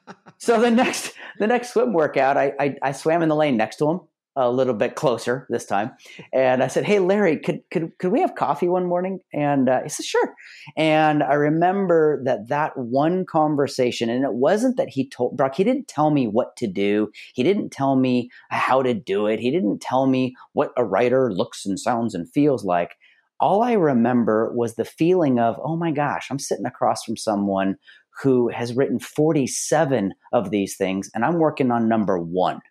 so 0.37 0.59
the 0.61 0.71
next 0.71 1.13
the 1.39 1.47
next 1.47 1.73
swim 1.73 1.93
workout, 1.93 2.37
I, 2.37 2.53
I, 2.59 2.75
I 2.81 2.91
swam 2.91 3.21
in 3.21 3.29
the 3.29 3.35
lane 3.35 3.57
next 3.57 3.77
to 3.77 3.89
him 3.89 4.01
a 4.37 4.51
little 4.51 4.73
bit 4.73 4.95
closer 4.95 5.47
this 5.49 5.65
time, 5.65 5.91
and 6.31 6.63
I 6.63 6.67
said, 6.67 6.85
"Hey, 6.85 6.99
Larry, 6.99 7.37
could 7.37 7.61
could 7.71 7.91
could 7.97 8.11
we 8.11 8.21
have 8.21 8.35
coffee 8.35 8.67
one 8.67 8.85
morning?" 8.85 9.19
And 9.33 9.67
uh, 9.67 9.81
he 9.83 9.89
said, 9.89 10.05
"Sure." 10.05 10.33
And 10.77 11.23
I 11.23 11.33
remember 11.33 12.21
that 12.23 12.47
that 12.49 12.77
one 12.77 13.25
conversation, 13.25 14.09
and 14.09 14.23
it 14.23 14.33
wasn't 14.33 14.77
that 14.77 14.89
he 14.89 15.09
told 15.09 15.35
Brock. 15.35 15.55
He 15.55 15.63
didn't 15.63 15.87
tell 15.87 16.11
me 16.11 16.27
what 16.27 16.55
to 16.57 16.67
do. 16.67 17.09
He 17.33 17.43
didn't 17.43 17.71
tell 17.71 17.95
me 17.95 18.29
how 18.49 18.81
to 18.81 18.93
do 18.93 19.27
it. 19.27 19.39
He 19.39 19.51
didn't 19.51 19.81
tell 19.81 20.07
me 20.07 20.35
what 20.53 20.71
a 20.77 20.85
writer 20.85 21.33
looks 21.33 21.65
and 21.65 21.79
sounds 21.79 22.13
and 22.13 22.31
feels 22.31 22.63
like 22.63 22.95
all 23.39 23.61
I 23.61 23.73
remember 23.73 24.51
was 24.53 24.75
the 24.75 24.85
feeling 24.85 25.39
of, 25.39 25.59
oh 25.63 25.75
my 25.75 25.91
gosh, 25.91 26.27
I'm 26.31 26.39
sitting 26.39 26.65
across 26.65 27.03
from 27.03 27.17
someone 27.17 27.75
who 28.21 28.49
has 28.49 28.75
written 28.75 28.99
47 28.99 30.13
of 30.33 30.49
these 30.49 30.75
things, 30.75 31.09
and 31.13 31.23
I'm 31.23 31.37
working 31.37 31.71
on 31.71 31.87
number 31.87 32.17
one. 32.17 32.61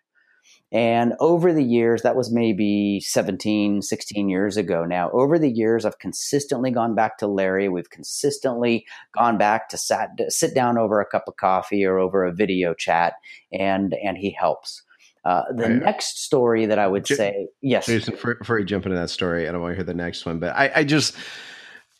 And 0.71 1.13
over 1.21 1.53
the 1.53 1.63
years, 1.63 2.01
that 2.01 2.17
was 2.17 2.31
maybe 2.31 2.99
17, 2.99 3.81
16 3.81 4.29
years 4.29 4.57
ago 4.57 4.83
now. 4.83 5.09
Over 5.11 5.39
the 5.39 5.49
years, 5.49 5.85
I've 5.85 5.99
consistently 5.99 6.71
gone 6.71 6.93
back 6.93 7.17
to 7.19 7.27
Larry. 7.27 7.69
We've 7.69 7.89
consistently 7.89 8.85
gone 9.17 9.37
back 9.37 9.69
to 9.69 9.77
sat, 9.77 10.09
sit 10.27 10.53
down 10.53 10.77
over 10.77 10.99
a 10.99 11.05
cup 11.05 11.23
of 11.27 11.37
coffee 11.37 11.85
or 11.85 11.97
over 11.99 12.25
a 12.25 12.33
video 12.33 12.73
chat, 12.73 13.13
and, 13.51 13.93
and 14.03 14.17
he 14.17 14.31
helps. 14.31 14.83
Uh, 15.23 15.43
the 15.51 15.63
right. 15.63 15.83
next 15.83 16.23
story 16.23 16.65
that 16.65 16.79
I 16.79 16.87
would 16.87 17.05
J- 17.05 17.15
say, 17.15 17.47
yes. 17.61 17.85
Jason, 17.85 18.15
before, 18.15 18.59
you 18.59 18.65
jump 18.65 18.85
into 18.85 18.97
that 18.97 19.09
story, 19.09 19.47
I 19.47 19.51
don't 19.51 19.61
want 19.61 19.71
to 19.71 19.75
hear 19.75 19.85
the 19.85 19.93
next 19.93 20.25
one, 20.25 20.39
but 20.39 20.53
I, 20.55 20.71
I 20.75 20.83
just, 20.83 21.15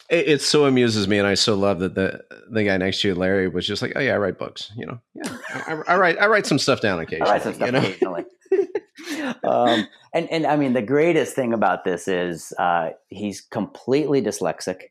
it, 0.10 0.28
it, 0.28 0.42
so 0.42 0.66
amuses 0.66 1.08
me, 1.08 1.18
and 1.18 1.28
I 1.28 1.34
so 1.34 1.56
love 1.56 1.80
that 1.80 1.96
the 1.96 2.24
the 2.50 2.64
guy 2.64 2.78
next 2.78 3.02
to 3.02 3.10
you, 3.10 3.16
Larry, 3.16 3.50
was 3.50 3.68
just 3.68 3.82
like, 3.82 3.92
"Oh 3.98 4.00
yeah, 4.00 4.14
I 4.14 4.18
write 4.18 4.38
books. 4.38 4.72
You 4.78 4.86
know, 4.86 5.02
yeah, 5.14 5.38
I, 5.50 5.82
I 5.86 5.98
write 5.98 6.18
I 6.18 6.28
write 6.28 6.46
some 6.46 6.60
stuff 6.60 6.80
down 6.80 7.00
occasionally. 7.02 7.30
I 7.30 7.34
write 7.34 7.44
some 7.44 7.54
stuff 7.56 7.66
you 7.66 7.72
know? 7.74 7.80
occasionally." 7.80 8.26
Um, 9.44 9.88
and 10.14 10.32
and 10.32 10.46
I 10.46 10.56
mean, 10.56 10.74
the 10.74 10.82
greatest 10.82 11.36
thing 11.36 11.54
about 11.54 11.84
this 11.84 12.08
is 12.08 12.54
uh, 12.58 12.90
he's 13.10 13.42
completely 13.42 14.22
dyslexic. 14.22 14.82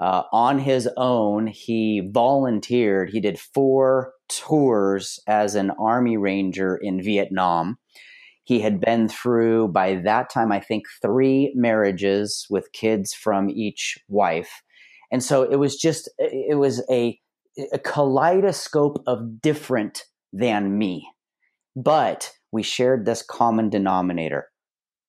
Uh, 0.00 0.24
on 0.32 0.58
his 0.58 0.88
own, 0.96 1.46
he 1.46 2.10
volunteered. 2.12 3.10
He 3.10 3.20
did 3.20 3.38
four 3.38 4.14
tours 4.28 5.20
as 5.28 5.54
an 5.54 5.70
army 5.78 6.16
ranger 6.16 6.76
in 6.76 7.00
Vietnam. 7.00 7.78
He 8.42 8.58
had 8.58 8.80
been 8.80 9.08
through, 9.08 9.68
by 9.68 9.94
that 10.02 10.28
time, 10.28 10.50
I 10.50 10.58
think, 10.58 10.86
three 11.00 11.52
marriages 11.54 12.48
with 12.50 12.72
kids 12.72 13.14
from 13.14 13.48
each 13.48 13.96
wife. 14.08 14.62
And 15.12 15.22
so 15.22 15.44
it 15.44 15.56
was 15.56 15.76
just, 15.76 16.10
it 16.18 16.58
was 16.58 16.82
a, 16.90 17.20
a 17.72 17.78
kaleidoscope 17.78 19.04
of 19.06 19.40
different 19.40 20.02
than 20.32 20.76
me. 20.76 21.06
But 21.76 22.32
we 22.52 22.62
shared 22.62 23.04
this 23.04 23.22
common 23.22 23.68
denominator 23.70 24.48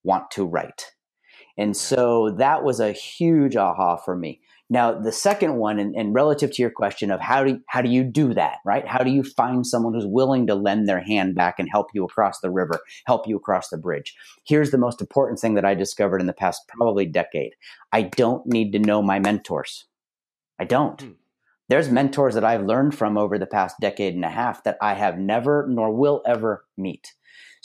want 0.04 0.32
to 0.32 0.46
write. 0.46 0.92
And 1.58 1.78
so 1.78 2.32
that 2.38 2.64
was 2.64 2.80
a 2.80 2.92
huge 2.92 3.56
aha 3.56 3.98
for 3.98 4.16
me. 4.16 4.42
Now, 4.70 4.98
the 4.98 5.12
second 5.12 5.58
one, 5.58 5.78
and, 5.78 5.94
and, 5.96 6.16
relative 6.16 6.52
to 6.54 6.62
your 6.62 6.72
question 6.72 7.12
of 7.12 7.20
how 7.20 7.44
do 7.44 7.60
how 7.68 7.82
do 7.82 7.90
you 7.90 8.04
do 8.04 8.34
that, 8.34 8.58
right? 8.66 8.88
How 8.88 9.04
do 9.04 9.12
you 9.12 9.22
find 9.22 9.68
someone 9.68 9.94
who's 9.94 10.08
willing 10.08 10.48
to 10.48 10.56
lend 10.56 10.88
their 10.88 11.02
hand 11.02 11.36
back 11.36 11.60
and 11.60 11.70
help 11.70 11.88
you 11.94 12.04
across 12.04 12.40
the 12.40 12.50
river, 12.50 12.80
help 13.06 13.28
you 13.28 13.36
across 13.36 13.70
the 13.70 13.78
bridge? 13.78 14.16
Here's 14.48 14.72
the 14.72 14.80
most 14.80 15.00
important 15.00 15.40
thing 15.40 15.54
that 15.56 15.66
I 15.66 15.76
discovered 15.76 16.22
in 16.22 16.28
the 16.28 16.34
past 16.34 16.62
probably 16.68 17.06
decade. 17.06 17.54
I 17.92 18.04
don't 18.04 18.48
need 18.48 18.72
to 18.72 18.80
know 18.80 19.04
my 19.04 19.20
mentors. 19.20 19.86
I 20.58 20.64
don't. 20.64 21.00
Hmm. 21.00 21.12
There's 21.70 21.90
mentors 21.90 22.34
that 22.34 22.44
I've 22.44 22.66
learned 22.66 22.96
from 22.96 23.18
over 23.18 23.38
the 23.38 23.46
past 23.46 23.76
decade 23.80 24.16
and 24.16 24.26
a 24.26 24.30
half 24.30 24.64
that 24.64 24.78
I 24.82 24.96
have 24.96 25.20
never 25.20 25.68
nor 25.70 25.94
will 25.94 26.22
ever 26.26 26.66
meet. 26.78 27.14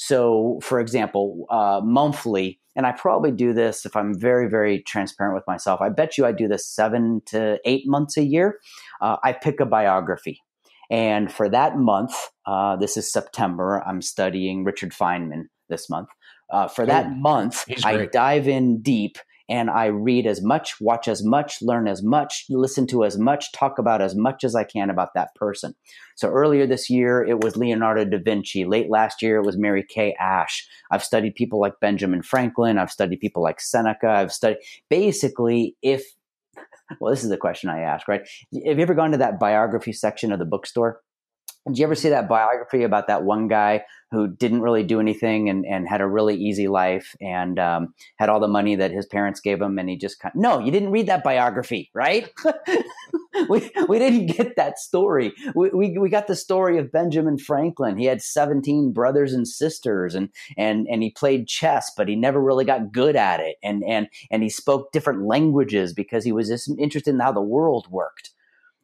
So, 0.00 0.60
for 0.62 0.78
example, 0.78 1.44
uh, 1.50 1.80
monthly 1.82 2.60
and 2.76 2.86
I 2.86 2.92
probably 2.92 3.32
do 3.32 3.52
this 3.52 3.84
if 3.84 3.96
I'm 3.96 4.16
very, 4.16 4.48
very 4.48 4.80
transparent 4.82 5.34
with 5.34 5.42
myself. 5.48 5.80
I 5.80 5.88
bet 5.88 6.16
you 6.16 6.24
I 6.24 6.30
do 6.30 6.46
this 6.46 6.64
seven 6.64 7.20
to 7.26 7.58
eight 7.64 7.82
months 7.88 8.16
a 8.16 8.22
year. 8.22 8.60
Uh, 9.00 9.16
I 9.24 9.32
pick 9.32 9.58
a 9.58 9.66
biography. 9.66 10.40
And 10.88 11.32
for 11.32 11.48
that 11.48 11.76
month, 11.76 12.14
uh, 12.46 12.76
this 12.76 12.96
is 12.96 13.12
September, 13.12 13.82
I'm 13.84 14.00
studying 14.00 14.62
Richard 14.62 14.92
Feynman 14.92 15.46
this 15.68 15.90
month. 15.90 16.08
Uh, 16.50 16.68
for 16.68 16.86
that 16.86 17.06
oh, 17.06 17.14
month, 17.16 17.64
I 17.84 18.06
dive 18.06 18.46
in 18.46 18.80
deep 18.80 19.18
and 19.48 19.70
I 19.70 19.86
read 19.86 20.26
as 20.26 20.42
much, 20.42 20.80
watch 20.80 21.08
as 21.08 21.24
much, 21.24 21.62
learn 21.62 21.88
as 21.88 22.02
much, 22.02 22.44
listen 22.50 22.86
to 22.88 23.04
as 23.04 23.16
much, 23.16 23.50
talk 23.52 23.78
about 23.78 24.02
as 24.02 24.14
much 24.14 24.44
as 24.44 24.54
I 24.54 24.64
can 24.64 24.90
about 24.90 25.14
that 25.14 25.34
person. 25.34 25.74
So 26.16 26.28
earlier 26.28 26.66
this 26.66 26.90
year, 26.90 27.24
it 27.24 27.40
was 27.40 27.56
Leonardo 27.56 28.04
da 28.04 28.18
Vinci. 28.18 28.64
Late 28.64 28.90
last 28.90 29.22
year, 29.22 29.36
it 29.36 29.46
was 29.46 29.56
Mary 29.56 29.82
Kay 29.82 30.14
Ash. 30.20 30.66
I've 30.90 31.04
studied 31.04 31.34
people 31.34 31.60
like 31.60 31.80
Benjamin 31.80 32.22
Franklin. 32.22 32.78
I've 32.78 32.90
studied 32.90 33.20
people 33.20 33.42
like 33.42 33.60
Seneca. 33.60 34.08
I've 34.08 34.32
studied 34.32 34.58
basically 34.90 35.76
if, 35.80 36.04
well, 37.00 37.10
this 37.10 37.24
is 37.24 37.30
the 37.30 37.38
question 37.38 37.70
I 37.70 37.80
ask, 37.80 38.06
right? 38.06 38.20
Have 38.66 38.76
you 38.76 38.82
ever 38.82 38.94
gone 38.94 39.12
to 39.12 39.18
that 39.18 39.40
biography 39.40 39.92
section 39.92 40.30
of 40.30 40.38
the 40.38 40.44
bookstore? 40.44 41.00
Did 41.66 41.78
you 41.78 41.84
ever 41.84 41.94
see 41.94 42.08
that 42.10 42.28
biography 42.28 42.82
about 42.82 43.08
that 43.08 43.24
one 43.24 43.48
guy 43.48 43.84
who 44.10 44.28
didn't 44.28 44.62
really 44.62 44.82
do 44.82 45.00
anything 45.00 45.48
and, 45.48 45.66
and 45.66 45.88
had 45.88 46.00
a 46.00 46.06
really 46.06 46.34
easy 46.34 46.68
life 46.68 47.14
and 47.20 47.58
um, 47.58 47.94
had 48.16 48.28
all 48.28 48.40
the 48.40 48.48
money 48.48 48.74
that 48.76 48.90
his 48.90 49.06
parents 49.06 49.40
gave 49.40 49.60
him 49.60 49.78
and 49.78 49.88
he 49.88 49.96
just 49.96 50.18
kind 50.18 50.34
of, 50.34 50.40
no 50.40 50.58
you 50.58 50.70
didn't 50.70 50.90
read 50.90 51.06
that 51.06 51.24
biography 51.24 51.90
right? 51.94 52.30
We, 53.48 53.70
we 53.88 54.00
didn't 54.00 54.36
get 54.36 54.56
that 54.56 54.80
story. 54.80 55.32
We, 55.54 55.70
we, 55.70 55.96
we 55.96 56.08
got 56.08 56.26
the 56.26 56.34
story 56.34 56.76
of 56.76 56.90
benjamin 56.90 57.38
franklin. 57.38 57.96
He 57.96 58.06
had 58.06 58.20
17 58.20 58.92
brothers 58.92 59.32
and 59.32 59.46
sisters 59.46 60.16
and, 60.16 60.30
and, 60.56 60.88
and 60.90 61.04
he 61.04 61.10
played 61.10 61.46
chess 61.46 61.92
but 61.96 62.08
he 62.08 62.16
never 62.16 62.42
really 62.42 62.64
got 62.64 62.90
good 62.90 63.14
at 63.14 63.38
it. 63.38 63.56
And, 63.62 63.84
and, 63.84 64.08
and 64.32 64.42
he 64.42 64.48
spoke 64.48 64.90
different 64.90 65.22
languages 65.22 65.92
because 65.92 66.24
he 66.24 66.32
was 66.32 66.48
just 66.48 66.68
interested 66.80 67.14
in 67.14 67.20
how 67.20 67.30
the 67.30 67.40
world 67.40 67.86
worked. 67.90 68.30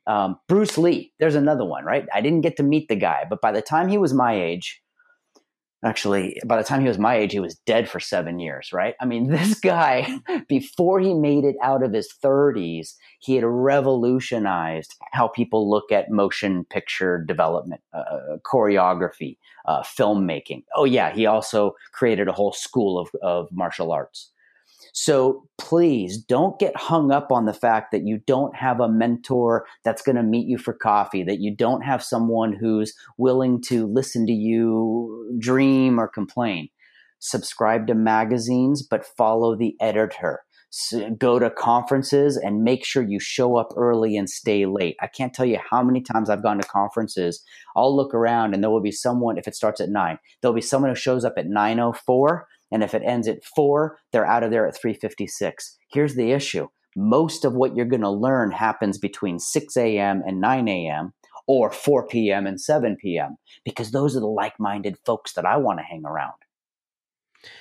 Um, 0.07 0.39
Bruce 0.49 0.79
Lee, 0.79 1.13
there's 1.19 1.35
another 1.35 1.65
one, 1.65 1.85
right? 1.85 2.07
I 2.15 2.21
didn't 2.21 2.43
get 2.43 2.57
to 2.59 2.63
meet 2.63 2.89
the 2.89 2.97
guy, 2.97 3.25
but 3.29 3.41
by 3.41 3.53
the 3.53 3.63
time 3.63 3.89
he 3.89 3.99
was 3.99 4.13
my 4.13 4.35
age, 4.35 4.84
actually, 5.85 6.41
by 6.47 6.57
the 6.57 6.65
time 6.65 6.81
he 6.81 6.89
was 6.89 6.99
my 6.99 7.15
age, 7.15 7.33
he 7.33 7.41
was 7.41 7.55
dead 7.67 7.89
for 7.89 8.01
seven 8.01 8.39
years, 8.39 8.73
right? 8.73 8.95
I 9.01 9.05
mean, 9.05 9.29
this 9.31 9.59
guy, 9.61 10.19
before 10.49 11.01
he 11.01 11.15
made 11.15 11.45
it 11.45 11.57
out 11.63 11.83
of 11.83 11.93
his 11.93 12.09
30s, 12.23 12.95
he 13.21 13.37
had 13.37 13.45
revolutionized 13.45 14.95
how 15.13 15.29
people 15.29 15.71
look 15.71 15.93
at 15.93 16.11
motion 16.11 16.65
picture 16.65 17.23
development, 17.25 17.83
uh, 17.93 17.99
uh, 17.99 18.37
choreography, 18.45 19.37
uh, 19.67 19.83
filmmaking. 19.83 20.65
Oh, 20.75 20.85
yeah, 20.85 21.13
he 21.13 21.27
also 21.27 21.75
created 21.93 22.29
a 22.29 22.33
whole 22.33 22.53
school 22.53 22.99
of, 22.99 23.09
of 23.23 23.49
martial 23.53 23.93
arts. 23.93 24.31
So 24.97 25.49
please 25.59 26.17
don't 26.17 26.57
get 26.61 26.77
hung 26.77 27.11
up 27.11 27.33
on 27.33 27.47
the 27.47 27.53
fact 27.53 27.91
that 27.91 28.07
you 28.07 28.21
don't 28.29 28.55
have 28.55 28.79
a 28.79 28.89
mentor 28.89 29.67
that's 29.83 30.03
going 30.03 30.15
to 30.15 30.23
meet 30.23 30.47
you 30.47 30.57
for 30.57 30.73
coffee, 30.73 31.25
that 31.25 31.41
you 31.41 31.53
don't 31.53 31.81
have 31.81 32.01
someone 32.01 32.53
who's 32.53 32.95
willing 33.19 33.61
to 33.63 33.89
listen 33.89 34.25
to 34.27 34.33
you 34.33 35.37
dream 35.41 35.99
or 35.99 36.07
complain. 36.07 36.69
subscribe 37.25 37.87
to 37.87 37.95
magazines, 37.95 38.83
but 38.83 39.07
follow 39.17 39.57
the 39.57 39.75
editor. 39.81 40.41
Go 41.19 41.39
to 41.39 41.51
conferences 41.51 42.37
and 42.37 42.65
make 42.65 42.85
sure 42.85 43.03
you 43.03 43.21
show 43.21 43.57
up 43.57 43.69
early 43.77 44.17
and 44.17 44.29
stay 44.29 44.67
late. 44.67 44.97
I 45.01 45.07
can't 45.07 45.33
tell 45.33 45.47
you 45.47 45.59
how 45.71 45.83
many 45.83 46.01
times 46.01 46.29
I've 46.29 46.43
gone 46.43 46.59
to 46.59 46.67
conferences. 46.67 47.43
I'll 47.77 47.97
look 47.97 48.13
around 48.13 48.55
and 48.55 48.63
there 48.63 48.71
will 48.71 48.83
be 48.83 48.91
someone, 48.91 49.39
if 49.39 49.47
it 49.47 49.55
starts 49.55 49.81
at 49.81 49.89
nine, 49.89 50.19
there'll 50.43 50.55
be 50.55 50.61
someone 50.61 50.91
who 50.91 50.97
shows 50.97 51.25
up 51.25 51.35
at 51.37 51.47
904. 51.47 52.47
And 52.75 52.83
if 52.83 52.93
it 52.93 53.03
ends 53.03 53.27
at 53.27 53.43
four, 53.45 53.99
they're 54.13 54.27
out 54.27 54.43
of 54.43 54.51
there 54.51 54.67
at 54.67 54.77
356. 54.77 55.79
Here's 55.89 56.15
the 56.15 56.33
issue. 56.33 56.69
Most 56.95 57.47
of 57.47 57.55
what 57.55 57.75
you're 57.75 57.87
going 57.87 58.03
to 58.03 58.11
learn 58.11 58.51
happens 58.51 58.99
between 58.99 59.39
6 59.39 59.77
a.m. 59.77 60.23
and 60.27 60.41
9 60.41 60.69
a.m 60.69 61.15
or 61.47 61.71
4 61.71 62.07
p.m. 62.07 62.47
and 62.47 62.61
7 62.61 62.97
p.m. 62.97 63.37
because 63.65 63.91
those 63.91 64.17
are 64.17 64.21
the 64.21 64.27
like 64.27 64.59
minded 64.59 64.97
folks 65.05 65.35
that 65.35 65.45
I 65.45 65.57
want 65.57 65.79
to 65.79 65.85
hang 65.85 66.05
around. 66.05 66.33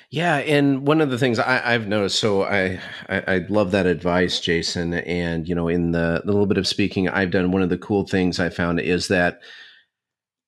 Yeah, 0.09 0.37
and 0.37 0.87
one 0.87 1.01
of 1.01 1.09
the 1.09 1.17
things 1.17 1.39
I, 1.39 1.71
have 1.73 1.87
noticed, 1.87 2.19
so 2.19 2.43
I, 2.43 2.79
I, 3.09 3.23
I 3.27 3.37
love 3.49 3.71
that 3.71 3.85
advice, 3.85 4.39
Jason. 4.39 4.93
And 4.93 5.47
you 5.47 5.55
know, 5.55 5.67
in 5.67 5.91
the, 5.91 6.21
the 6.23 6.31
little 6.31 6.45
bit 6.45 6.57
of 6.57 6.67
speaking 6.67 7.09
I've 7.09 7.31
done, 7.31 7.51
one 7.51 7.61
of 7.61 7.69
the 7.69 7.77
cool 7.77 8.07
things 8.07 8.39
I 8.39 8.49
found 8.49 8.79
is 8.79 9.09
that 9.09 9.41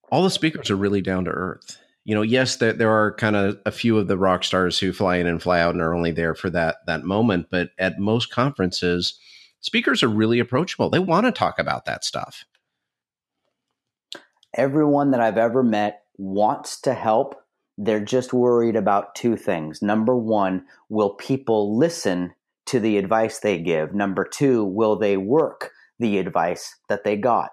all 0.10 0.24
the 0.24 0.30
speakers 0.30 0.72
are 0.72 0.78
really 0.78 1.02
down 1.02 1.26
to 1.26 1.32
earth. 1.32 1.78
You 2.06 2.16
know, 2.16 2.22
yes, 2.22 2.58
there, 2.58 2.74
there 2.74 2.92
are 2.92 3.14
kind 3.16 3.36
of 3.36 3.60
a 3.66 3.72
few 3.72 3.98
of 3.98 4.08
the 4.08 4.18
rock 4.18 4.44
stars 4.44 4.80
who 4.80 4.94
fly 4.94 5.18
in 5.18 5.28
and 5.28 5.42
fly 5.42 5.60
out 5.60 5.74
and 5.74 5.82
are 5.82 5.94
only 5.94 6.12
there 6.12 6.36
for 6.36 6.50
that 6.52 6.78
that 6.86 7.04
moment. 7.04 7.48
But 7.50 7.72
at 7.78 8.00
most 8.00 8.32
conferences, 8.32 9.20
speakers 9.60 10.04
are 10.04 10.08
really 10.08 10.40
approachable. 10.40 10.90
They 10.90 11.00
want 11.00 11.26
to 11.26 11.32
talk 11.32 11.60
about 11.60 11.86
that 11.86 12.06
stuff 12.06 12.46
everyone 14.56 15.12
that 15.12 15.22
I've 15.22 15.38
ever 15.38 15.64
met 15.64 16.04
wants 16.18 16.80
to 16.82 16.94
help. 16.94 17.36
They're 17.78 18.04
just 18.04 18.34
worried 18.34 18.76
about 18.76 19.16
two 19.16 19.36
things. 19.36 19.82
Number 19.82 20.16
one, 20.16 20.66
will 20.90 21.12
people 21.12 21.78
listen 21.78 22.34
to 22.68 22.80
the 22.80 22.98
advice 22.98 23.40
they 23.40 23.60
give? 23.60 23.94
Number 23.94 24.24
two, 24.24 24.64
will 24.64 24.96
they 24.96 25.18
work 25.18 25.72
the 26.00 26.18
advice 26.18 26.76
that 26.90 27.04
they 27.04 27.18
got? 27.18 27.52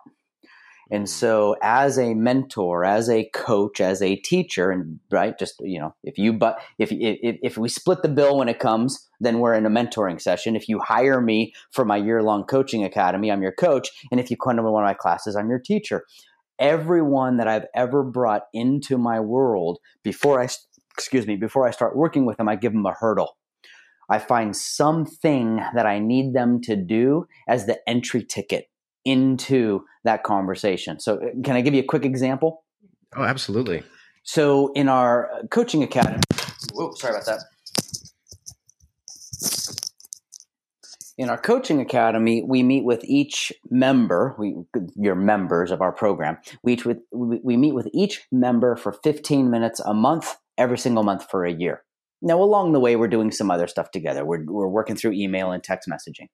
And 0.93 1.09
so, 1.09 1.57
as 1.63 1.99
a 1.99 2.13
mentor, 2.13 2.85
as 2.85 3.09
a 3.09 3.25
coach, 3.33 3.81
as 3.81 4.03
a 4.03 4.15
teacher, 4.17 4.71
and 4.71 5.01
right, 5.11 5.37
just 5.39 5.55
you 5.61 5.81
know, 5.81 5.95
if 6.05 6.19
you 6.19 6.35
but 6.35 6.61
if 6.79 6.93
if 6.93 7.39
if 7.43 7.57
we 7.57 7.71
split 7.71 8.03
the 8.03 8.11
bill 8.11 8.37
when 8.37 8.51
it 8.51 8.59
comes, 8.59 9.09
then 9.19 9.39
we're 9.39 9.55
in 9.55 9.65
a 9.65 9.71
mentoring 9.71 10.21
session. 10.21 10.55
If 10.55 10.69
you 10.69 10.79
hire 10.81 11.23
me 11.23 11.55
for 11.71 11.87
my 11.87 11.97
year 11.97 12.23
long 12.23 12.45
coaching 12.45 12.85
academy, 12.85 13.33
I'm 13.33 13.43
your 13.43 13.53
coach, 13.53 13.89
and 14.11 14.21
if 14.21 14.31
you 14.31 14.37
come 14.37 14.57
to 14.57 14.63
one 14.63 14.85
of 14.85 14.87
my 14.87 14.93
classes, 14.93 15.35
I'm 15.35 15.49
your 15.49 15.59
teacher 15.59 16.05
everyone 16.59 17.39
that 17.39 17.49
I've 17.49 17.67
ever 17.75 18.05
brought 18.05 18.43
into 18.53 18.97
my 18.97 19.19
world 19.19 19.79
before 20.05 20.41
I 20.41 20.49
excuse 20.95 21.27
me 21.27 21.37
before 21.37 21.67
I 21.67 21.71
start 21.73 21.97
working 21.97 22.25
with 22.27 22.37
them 22.37 22.49
I 22.49 22.57
give 22.57 22.73
them 22.73 22.87
a 22.87 22.93
hurdle. 22.93 23.37
I 24.11 24.19
find 24.19 24.55
something 24.55 25.57
that 25.75 25.87
I 25.87 25.99
need 25.99 26.35
them 26.35 26.61
to 26.63 26.77
do 26.77 27.27
as 27.49 27.67
the 27.67 27.79
entry 27.89 28.23
ticket 28.23 28.67
into 29.04 29.85
that 30.04 30.23
conversation. 30.23 31.00
So 31.00 31.16
uh, 31.16 31.42
can 31.44 31.56
I 31.56 31.61
give 31.61 31.75
you 31.75 31.80
a 31.80 31.87
quick 31.87 32.04
example? 32.04 32.64
Oh, 33.16 33.25
absolutely. 33.25 33.82
So 34.23 34.73
in 34.73 34.88
our 34.88 35.30
coaching 35.50 35.82
academy, 35.82 36.21
sorry 36.97 37.14
about 37.14 37.26
that. 37.26 37.42
in 41.18 41.28
our 41.28 41.38
coaching 41.38 41.80
academy, 41.80 42.42
we 42.42 42.62
meet 42.62 42.85
with 42.85 43.04
each 43.04 43.52
member, 43.71 44.35
we, 44.38 44.56
your 44.97 45.14
members 45.14 45.71
of 45.71 45.80
our 45.80 45.92
program. 45.92 46.38
We, 46.62 46.73
each 46.73 46.84
with, 46.84 46.99
we 47.12 47.56
meet 47.56 47.75
with 47.75 47.88
each 47.93 48.23
member 48.32 48.76
for 48.76 48.93
15 48.93 49.50
minutes 49.50 49.80
a 49.80 49.95
month, 49.95 50.34
every 50.56 50.78
single 50.78 51.04
month 51.04 51.30
for 51.30 51.45
a 51.45 51.52
year. 51.52 51.84
Now, 52.23 52.43
along 52.43 52.73
the 52.73 52.80
way, 52.80 52.97
we're 52.97 53.08
doing 53.08 53.30
some 53.30 53.50
other 53.50 53.67
stuff 53.67 53.91
together. 53.91 54.25
We're, 54.25 54.45
we're 54.45 54.69
working 54.69 54.97
through 54.97 55.12
email 55.12 55.52
and 55.52 55.62
text 55.62 55.88
messaging. 55.88 56.28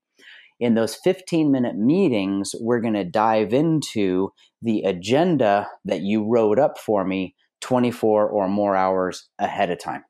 In 0.61 0.75
those 0.75 0.97
15 0.97 1.53
minute 1.53 1.77
meetings, 1.77 2.55
we're 2.61 2.81
going 2.81 2.95
to 2.95 3.05
dive 3.05 3.53
into 3.53 4.33
the 4.61 4.83
agenda 4.83 5.69
that 5.85 6.01
you 6.01 6.25
wrote 6.25 6.59
up 6.59 6.79
for 6.79 7.05
me 7.05 7.35
24 7.61 8.29
or 8.29 8.49
more 8.49 8.75
hours 8.75 9.29
ahead 9.39 9.71
of 9.71 9.79
time. 9.79 10.05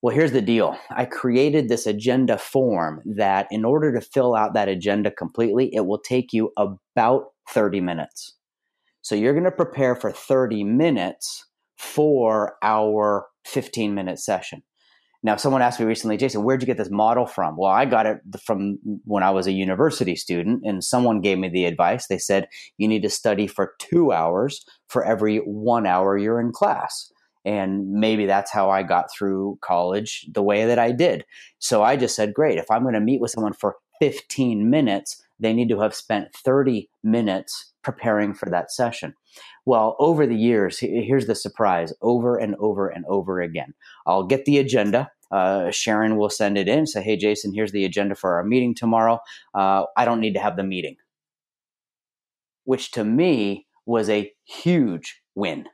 Well, 0.00 0.14
here's 0.14 0.32
the 0.32 0.42
deal. 0.42 0.76
I 0.90 1.04
created 1.04 1.68
this 1.68 1.86
agenda 1.86 2.36
form 2.36 3.02
that, 3.04 3.46
in 3.52 3.64
order 3.64 3.92
to 3.92 4.00
fill 4.00 4.34
out 4.34 4.54
that 4.54 4.68
agenda 4.68 5.12
completely, 5.12 5.72
it 5.72 5.86
will 5.86 6.00
take 6.00 6.32
you 6.32 6.52
about 6.56 7.26
30 7.50 7.80
minutes. 7.80 8.36
So 9.00 9.14
you're 9.14 9.32
going 9.32 9.44
to 9.44 9.52
prepare 9.52 9.94
for 9.94 10.10
30 10.10 10.64
minutes 10.64 11.46
for 11.78 12.56
our 12.62 13.26
15 13.44 13.94
minute 13.94 14.18
session. 14.18 14.62
Now, 15.24 15.36
someone 15.36 15.62
asked 15.62 15.78
me 15.78 15.86
recently, 15.86 16.16
Jason, 16.16 16.42
where'd 16.42 16.62
you 16.62 16.66
get 16.66 16.78
this 16.78 16.90
model 16.90 17.26
from? 17.26 17.56
Well, 17.56 17.70
I 17.70 17.84
got 17.84 18.06
it 18.06 18.18
from 18.44 18.78
when 19.04 19.22
I 19.22 19.30
was 19.30 19.46
a 19.46 19.52
university 19.52 20.16
student, 20.16 20.62
and 20.64 20.82
someone 20.82 21.20
gave 21.20 21.38
me 21.38 21.48
the 21.48 21.64
advice. 21.64 22.08
They 22.08 22.18
said, 22.18 22.48
you 22.76 22.88
need 22.88 23.02
to 23.02 23.10
study 23.10 23.46
for 23.46 23.74
two 23.78 24.12
hours 24.12 24.64
for 24.88 25.04
every 25.04 25.38
one 25.38 25.86
hour 25.86 26.18
you're 26.18 26.40
in 26.40 26.50
class. 26.50 27.12
And 27.44 27.90
maybe 27.92 28.26
that's 28.26 28.52
how 28.52 28.70
I 28.70 28.82
got 28.82 29.12
through 29.12 29.58
college 29.62 30.26
the 30.32 30.42
way 30.42 30.64
that 30.64 30.78
I 30.78 30.92
did. 30.92 31.24
So 31.58 31.82
I 31.82 31.96
just 31.96 32.16
said, 32.16 32.34
great, 32.34 32.58
if 32.58 32.70
I'm 32.70 32.82
going 32.82 32.94
to 32.94 33.00
meet 33.00 33.20
with 33.20 33.30
someone 33.30 33.52
for 33.52 33.76
15 34.00 34.70
minutes, 34.70 35.22
they 35.42 35.52
need 35.52 35.68
to 35.68 35.80
have 35.80 35.94
spent 35.94 36.34
30 36.34 36.88
minutes 37.02 37.72
preparing 37.82 38.34
for 38.34 38.48
that 38.50 38.70
session. 38.70 39.14
Well, 39.66 39.96
over 39.98 40.26
the 40.26 40.36
years, 40.36 40.78
here's 40.78 41.26
the 41.26 41.34
surprise 41.34 41.92
over 42.00 42.36
and 42.36 42.54
over 42.56 42.88
and 42.88 43.04
over 43.06 43.40
again. 43.40 43.74
I'll 44.06 44.24
get 44.24 44.44
the 44.44 44.58
agenda. 44.58 45.10
Uh, 45.30 45.70
Sharon 45.70 46.16
will 46.16 46.30
send 46.30 46.58
it 46.58 46.68
in, 46.68 46.86
say, 46.86 47.02
hey, 47.02 47.16
Jason, 47.16 47.54
here's 47.54 47.72
the 47.72 47.84
agenda 47.84 48.14
for 48.14 48.34
our 48.34 48.44
meeting 48.44 48.74
tomorrow. 48.74 49.18
Uh, 49.54 49.84
I 49.96 50.04
don't 50.04 50.20
need 50.20 50.34
to 50.34 50.40
have 50.40 50.56
the 50.56 50.64
meeting, 50.64 50.96
which 52.64 52.90
to 52.92 53.04
me 53.04 53.66
was 53.86 54.08
a 54.10 54.32
huge 54.44 55.20
win 55.34 55.66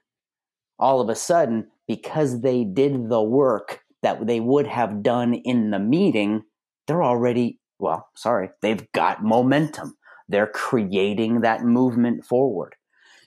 all 0.79 1.01
of 1.01 1.09
a 1.09 1.15
sudden, 1.15 1.67
because 1.87 2.41
they 2.41 2.65
did 2.65 3.09
the 3.09 3.23
work 3.23 3.81
that 4.03 4.27
they 4.27 4.41
would 4.41 4.67
have 4.67 5.03
done 5.03 5.35
in 5.35 5.71
the 5.71 5.79
meeting, 5.79 6.43
they're 6.87 7.03
already, 7.03 7.59
well, 7.79 8.09
sorry, 8.17 8.51
they've 8.63 8.91
got 8.93 9.23
momentum. 9.23 9.95
They're 10.29 10.47
creating 10.47 11.41
that 11.41 11.65
movement 11.65 12.25
forward. 12.25 12.75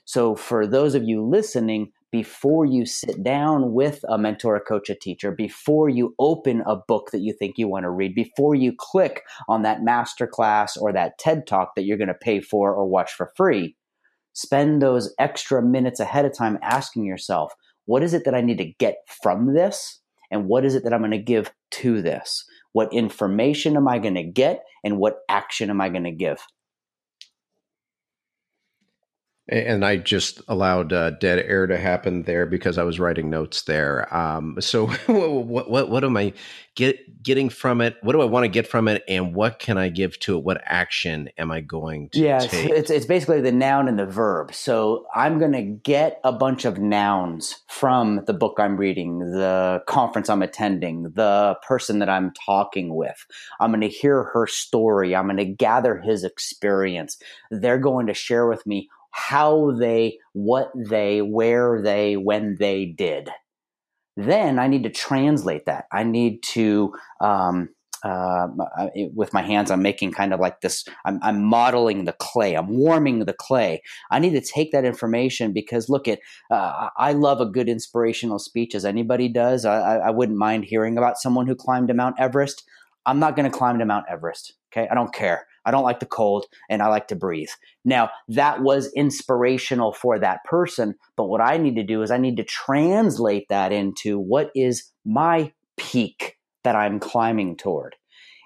So, 0.04 0.34
for 0.34 0.66
those 0.66 0.94
of 0.94 1.04
you 1.04 1.24
listening, 1.24 1.92
before 2.10 2.66
you 2.66 2.84
sit 2.84 3.22
down 3.22 3.72
with 3.72 4.04
a 4.08 4.18
mentor, 4.18 4.54
a 4.54 4.60
coach, 4.60 4.90
a 4.90 4.94
teacher, 4.94 5.30
before 5.30 5.88
you 5.88 6.14
open 6.18 6.62
a 6.66 6.76
book 6.76 7.10
that 7.10 7.20
you 7.20 7.32
think 7.32 7.56
you 7.56 7.68
want 7.68 7.84
to 7.84 7.90
read, 7.90 8.14
before 8.14 8.54
you 8.54 8.74
click 8.76 9.22
on 9.48 9.62
that 9.62 9.82
master 9.82 10.26
class 10.26 10.76
or 10.76 10.92
that 10.92 11.18
TED 11.18 11.46
talk 11.46 11.74
that 11.74 11.84
you're 11.84 11.96
going 11.96 12.08
to 12.08 12.14
pay 12.14 12.40
for 12.40 12.74
or 12.74 12.86
watch 12.86 13.12
for 13.12 13.32
free, 13.34 13.76
spend 14.34 14.82
those 14.82 15.14
extra 15.18 15.62
minutes 15.62 16.00
ahead 16.00 16.26
of 16.26 16.36
time 16.36 16.58
asking 16.62 17.04
yourself, 17.04 17.54
what 17.86 18.02
is 18.02 18.12
it 18.12 18.24
that 18.24 18.34
I 18.34 18.42
need 18.42 18.58
to 18.58 18.72
get 18.78 18.96
from 19.22 19.54
this? 19.54 20.00
And 20.30 20.46
what 20.46 20.64
is 20.64 20.74
it 20.74 20.84
that 20.84 20.92
I'm 20.92 21.00
going 21.00 21.12
to 21.12 21.18
give 21.18 21.52
to 21.72 22.02
this? 22.02 22.44
What 22.72 22.92
information 22.92 23.76
am 23.76 23.88
I 23.88 23.98
going 23.98 24.14
to 24.14 24.22
get? 24.22 24.62
And 24.84 24.98
what 24.98 25.18
action 25.28 25.70
am 25.70 25.80
I 25.80 25.88
going 25.88 26.04
to 26.04 26.10
give? 26.10 26.38
And 29.48 29.84
I 29.84 29.96
just 29.96 30.40
allowed 30.46 30.92
uh, 30.92 31.10
dead 31.10 31.40
air 31.40 31.66
to 31.66 31.76
happen 31.76 32.22
there 32.22 32.46
because 32.46 32.78
I 32.78 32.84
was 32.84 33.00
writing 33.00 33.28
notes 33.28 33.62
there. 33.62 34.12
Um, 34.14 34.56
so, 34.60 34.86
what, 35.06 35.68
what, 35.68 35.90
what 35.90 36.04
am 36.04 36.16
I 36.16 36.32
get 36.76 37.22
getting 37.24 37.48
from 37.48 37.80
it? 37.80 37.96
What 38.02 38.12
do 38.12 38.20
I 38.20 38.24
want 38.24 38.44
to 38.44 38.48
get 38.48 38.68
from 38.68 38.86
it? 38.86 39.02
And 39.08 39.34
what 39.34 39.58
can 39.58 39.78
I 39.78 39.88
give 39.88 40.18
to 40.20 40.38
it? 40.38 40.44
What 40.44 40.62
action 40.64 41.28
am 41.38 41.50
I 41.50 41.60
going 41.60 42.10
to 42.10 42.20
yeah, 42.20 42.38
take? 42.38 42.70
It's, 42.70 42.88
it's 42.88 43.04
basically 43.04 43.40
the 43.40 43.50
noun 43.50 43.88
and 43.88 43.98
the 43.98 44.06
verb. 44.06 44.54
So, 44.54 45.06
I'm 45.12 45.40
going 45.40 45.52
to 45.52 45.62
get 45.62 46.20
a 46.22 46.32
bunch 46.32 46.64
of 46.64 46.78
nouns 46.78 47.64
from 47.68 48.24
the 48.28 48.34
book 48.34 48.58
I'm 48.60 48.76
reading, 48.76 49.18
the 49.18 49.82
conference 49.88 50.30
I'm 50.30 50.42
attending, 50.42 51.10
the 51.14 51.56
person 51.66 51.98
that 51.98 52.08
I'm 52.08 52.32
talking 52.46 52.94
with. 52.94 53.26
I'm 53.58 53.72
going 53.72 53.80
to 53.80 53.88
hear 53.88 54.22
her 54.22 54.46
story. 54.46 55.16
I'm 55.16 55.26
going 55.26 55.36
to 55.38 55.44
gather 55.44 55.98
his 55.98 56.22
experience. 56.22 57.18
They're 57.50 57.78
going 57.78 58.06
to 58.06 58.14
share 58.14 58.46
with 58.46 58.64
me 58.68 58.88
how 59.12 59.72
they, 59.78 60.18
what 60.32 60.70
they, 60.74 61.22
where 61.22 61.80
they, 61.80 62.16
when 62.16 62.56
they 62.58 62.86
did. 62.86 63.30
Then 64.16 64.58
I 64.58 64.66
need 64.66 64.82
to 64.82 64.90
translate 64.90 65.66
that. 65.66 65.86
I 65.92 66.02
need 66.02 66.42
to, 66.42 66.92
um, 67.20 67.70
uh, 68.02 68.48
with 69.14 69.32
my 69.32 69.42
hands, 69.42 69.70
I'm 69.70 69.82
making 69.82 70.12
kind 70.12 70.34
of 70.34 70.40
like 70.40 70.60
this. 70.60 70.84
I'm, 71.04 71.20
I'm, 71.22 71.42
modeling 71.42 72.04
the 72.04 72.12
clay. 72.12 72.54
I'm 72.54 72.76
warming 72.76 73.20
the 73.20 73.32
clay. 73.32 73.80
I 74.10 74.18
need 74.18 74.32
to 74.32 74.40
take 74.40 74.72
that 74.72 74.84
information 74.84 75.52
because 75.52 75.88
look 75.88 76.08
at. 76.08 76.18
Uh, 76.50 76.88
I 76.96 77.12
love 77.12 77.40
a 77.40 77.46
good 77.46 77.68
inspirational 77.68 78.40
speech, 78.40 78.74
as 78.74 78.84
anybody 78.84 79.28
does. 79.28 79.64
I, 79.64 79.98
I 79.98 80.10
wouldn't 80.10 80.36
mind 80.38 80.64
hearing 80.64 80.98
about 80.98 81.18
someone 81.18 81.46
who 81.46 81.54
climbed 81.54 81.88
to 81.88 81.94
Mount 81.94 82.16
Everest. 82.18 82.64
I'm 83.06 83.20
not 83.20 83.36
going 83.36 83.50
to 83.50 83.56
climb 83.56 83.78
to 83.78 83.84
Mount 83.84 84.06
Everest. 84.08 84.54
Okay, 84.72 84.88
I 84.90 84.94
don't 84.94 85.14
care. 85.14 85.46
I 85.64 85.70
don't 85.70 85.84
like 85.84 86.00
the 86.00 86.06
cold 86.06 86.46
and 86.68 86.82
I 86.82 86.88
like 86.88 87.08
to 87.08 87.16
breathe. 87.16 87.50
Now, 87.84 88.10
that 88.28 88.62
was 88.62 88.92
inspirational 88.94 89.92
for 89.92 90.18
that 90.18 90.44
person, 90.44 90.94
but 91.16 91.26
what 91.26 91.40
I 91.40 91.56
need 91.56 91.76
to 91.76 91.82
do 91.82 92.02
is 92.02 92.10
I 92.10 92.18
need 92.18 92.36
to 92.36 92.44
translate 92.44 93.48
that 93.48 93.72
into 93.72 94.18
what 94.18 94.50
is 94.54 94.90
my 95.04 95.52
peak 95.76 96.36
that 96.64 96.76
I'm 96.76 97.00
climbing 97.00 97.56
toward. 97.56 97.96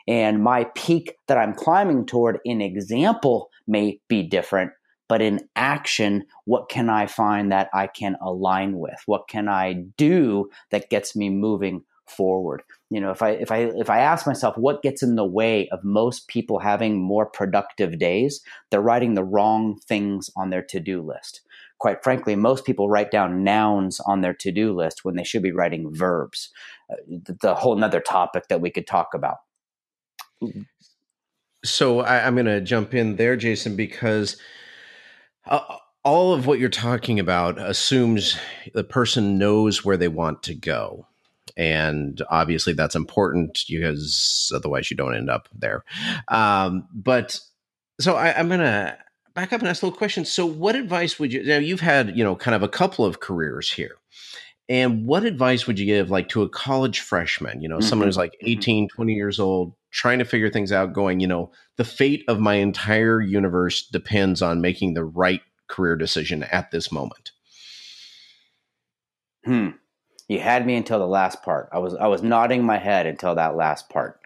And 0.09 0.43
my 0.43 0.65
peak 0.75 1.17
that 1.27 1.39
I'm 1.39 1.55
climbing 1.55 2.07
toward 2.07 2.39
in 2.45 2.61
example 2.61 3.51
may 3.67 4.01
be 4.09 4.23
different, 4.23 4.73
but 5.09 5.21
in 5.21 5.49
action, 5.57 6.25
what 6.45 6.69
can 6.69 6.89
I 6.89 7.07
find 7.07 7.51
that 7.51 7.69
I 7.75 7.89
can 7.89 8.17
align 8.23 8.79
with? 8.79 8.99
What 9.07 9.29
can 9.29 9.49
I 9.49 9.73
do 9.97 10.49
that 10.71 10.91
gets 10.91 11.17
me 11.17 11.29
moving 11.29 11.83
forward? 12.09 12.62
You 12.90 13.01
know, 13.01 13.11
if 13.11 13.23
I 13.23 13.31
if 13.31 13.51
I 13.51 13.59
if 13.77 13.90
I 13.90 13.99
ask 13.99 14.27
myself 14.27 14.57
what 14.57 14.83
gets 14.83 15.03
in 15.03 15.16
the 15.16 15.25
way 15.25 15.69
of 15.71 15.85
most 15.85 16.29
people 16.29 16.59
having 16.59 17.01
more 17.01 17.27
productive 17.27 17.99
days, 17.99 18.40
they're 18.71 18.81
writing 18.81 19.14
the 19.14 19.25
wrong 19.25 19.79
things 19.88 20.31
on 20.37 20.51
their 20.51 20.62
to-do 20.62 21.03
list. 21.03 21.42
Quite 21.79 22.03
frankly, 22.03 22.37
most 22.37 22.64
people 22.64 22.88
write 22.88 23.11
down 23.11 23.45
nouns 23.45 24.01
on 24.01 24.21
their 24.23 24.33
to-do 24.33 24.75
list 24.75 25.05
when 25.05 25.16
they 25.16 25.25
should 25.25 25.42
be 25.42 25.53
writing 25.53 25.95
verbs. 25.95 26.51
Uh, 26.90 26.97
the 27.40 27.55
whole 27.55 27.77
nother 27.77 28.01
topic 28.01 28.45
that 28.49 28.61
we 28.61 28.71
could 28.71 28.87
talk 28.87 29.14
about. 29.14 29.38
So 31.64 32.01
I, 32.01 32.19
am 32.27 32.35
going 32.35 32.47
to 32.47 32.61
jump 32.61 32.95
in 32.95 33.16
there, 33.16 33.37
Jason, 33.37 33.77
because 33.77 34.37
uh, 35.47 35.79
all 36.05 36.33
of 36.33 36.47
what 36.47 36.61
you're 36.61 36.69
talking 36.69 37.19
about 37.19 37.59
assumes 37.59 38.38
the 38.73 38.85
person 38.85 39.38
knows 39.38 39.85
where 39.85 39.97
they 39.97 40.09
want 40.09 40.45
to 40.45 40.55
go. 40.55 41.07
And 41.57 42.21
obviously, 42.29 42.73
that's 42.73 42.95
important 42.95 43.64
because 43.69 44.53
otherwise, 44.55 44.90
you 44.90 44.97
don't 44.97 45.16
end 45.16 45.31
up 45.31 45.49
there. 45.55 45.85
Um, 46.29 46.87
but 46.92 47.40
so 48.01 48.14
I, 48.14 48.38
I'm 48.38 48.49
going 48.49 48.61
to 48.61 48.99
back 49.35 49.53
up 49.53 49.61
and 49.61 49.69
ask 49.69 49.83
a 49.83 49.87
little 49.87 49.97
question. 49.99 50.25
So, 50.25 50.45
what 50.45 50.75
advice 50.75 51.19
would 51.19 51.33
you? 51.33 51.45
Now, 51.45 51.59
you've 51.59 51.81
had 51.81 52.16
you 52.16 52.25
know 52.25 52.37
kind 52.37 52.55
of 52.55 52.62
a 52.62 52.69
couple 52.69 53.05
of 53.05 53.21
careers 53.21 53.73
here. 53.73 53.97
And 54.69 55.07
what 55.07 55.25
advice 55.25 55.66
would 55.66 55.79
you 55.79 55.87
give 55.87 56.11
like 56.11 56.29
to 56.31 56.42
a 56.42 56.49
college 56.49 57.01
freshman, 57.01 57.61
you 57.62 57.69
know, 57.69 57.79
mm-hmm. 57.79 57.88
someone 57.88 58.09
who's 58.09 58.16
like 58.16 58.33
mm-hmm. 58.33 58.59
18, 58.59 58.88
20 58.88 59.12
years 59.12 59.38
old, 59.38 59.75
trying 59.92 60.19
to 60.19 60.25
figure 60.25 60.51
things 60.51 60.73
out, 60.73 60.92
going, 60.92 61.21
you 61.21 61.29
know, 61.29 61.53
the 61.77 61.85
fate 61.85 62.25
of 62.27 62.40
my 62.40 62.55
entire 62.55 63.21
universe 63.21 63.87
depends 63.87 64.42
on 64.42 64.61
making 64.61 64.95
the 64.95 65.05
right 65.05 65.42
career 65.69 65.95
decision 65.95 66.42
at 66.45 66.73
this 66.73 66.90
moment? 66.90 67.31
Hmm. 69.45 69.69
You 70.29 70.41
had 70.41 70.67
me 70.67 70.75
until 70.77 70.99
the 70.99 71.07
last 71.07 71.43
part. 71.43 71.69
I 71.73 71.79
was 71.79 71.95
I 71.95 72.07
was 72.07 72.23
nodding 72.23 72.65
my 72.65 72.79
head 72.79 73.07
until 73.07 73.35
that 73.37 73.57
last 73.57 73.89
part. 73.89 74.21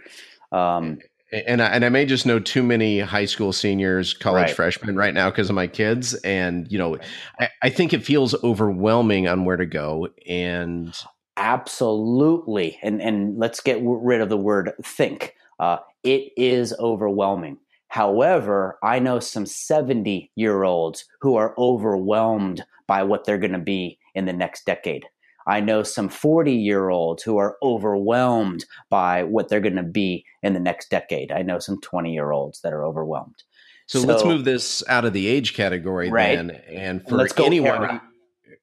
Um, 0.52 0.98
and 1.32 1.62
I, 1.62 1.66
and 1.66 1.84
I 1.84 1.88
may 1.90 2.06
just 2.06 2.26
know 2.26 2.40
too 2.40 2.62
many 2.62 2.98
high 3.00 3.24
school 3.24 3.52
seniors, 3.52 4.14
college 4.14 4.46
right. 4.46 4.56
freshmen 4.56 4.96
right 4.96 5.14
now 5.14 5.30
because 5.30 5.48
of 5.48 5.54
my 5.54 5.66
kids, 5.66 6.14
and 6.14 6.70
you 6.70 6.78
know, 6.78 6.98
I, 7.38 7.48
I 7.62 7.70
think 7.70 7.92
it 7.92 8.04
feels 8.04 8.34
overwhelming 8.42 9.28
on 9.28 9.44
where 9.44 9.56
to 9.56 9.66
go. 9.66 10.08
And 10.26 10.96
absolutely, 11.36 12.78
and 12.82 13.00
and 13.00 13.38
let's 13.38 13.60
get 13.60 13.78
rid 13.82 14.20
of 14.20 14.28
the 14.28 14.36
word 14.36 14.72
think. 14.82 15.34
Uh, 15.58 15.78
it 16.02 16.32
is 16.36 16.74
overwhelming. 16.78 17.58
However, 17.88 18.78
I 18.82 18.98
know 19.00 19.18
some 19.20 19.46
70 19.46 20.30
year 20.34 20.62
olds 20.62 21.04
who 21.20 21.36
are 21.36 21.54
overwhelmed 21.58 22.64
by 22.86 23.02
what 23.02 23.24
they're 23.24 23.38
going 23.38 23.52
to 23.52 23.58
be 23.58 23.98
in 24.14 24.24
the 24.24 24.32
next 24.32 24.64
decade. 24.64 25.06
I 25.50 25.60
know 25.60 25.82
some 25.82 26.08
40 26.08 26.52
year 26.52 26.90
olds 26.90 27.22
who 27.22 27.38
are 27.38 27.56
overwhelmed 27.60 28.64
by 28.88 29.24
what 29.24 29.48
they're 29.48 29.60
going 29.60 29.76
to 29.76 29.82
be 29.82 30.24
in 30.42 30.54
the 30.54 30.60
next 30.60 30.90
decade. 30.90 31.32
I 31.32 31.42
know 31.42 31.58
some 31.58 31.80
20 31.80 32.12
year 32.12 32.30
olds 32.30 32.60
that 32.60 32.72
are 32.72 32.84
overwhelmed. 32.84 33.42
So, 33.86 33.98
so, 34.00 34.06
let's 34.06 34.24
move 34.24 34.44
this 34.44 34.84
out 34.88 35.04
of 35.04 35.12
the 35.12 35.26
age 35.26 35.54
category 35.54 36.08
right. 36.08 36.36
then. 36.36 36.50
And 36.50 37.02
for 37.08 37.20
and 37.20 37.40
anyone, 37.40 37.82
era. 37.82 38.02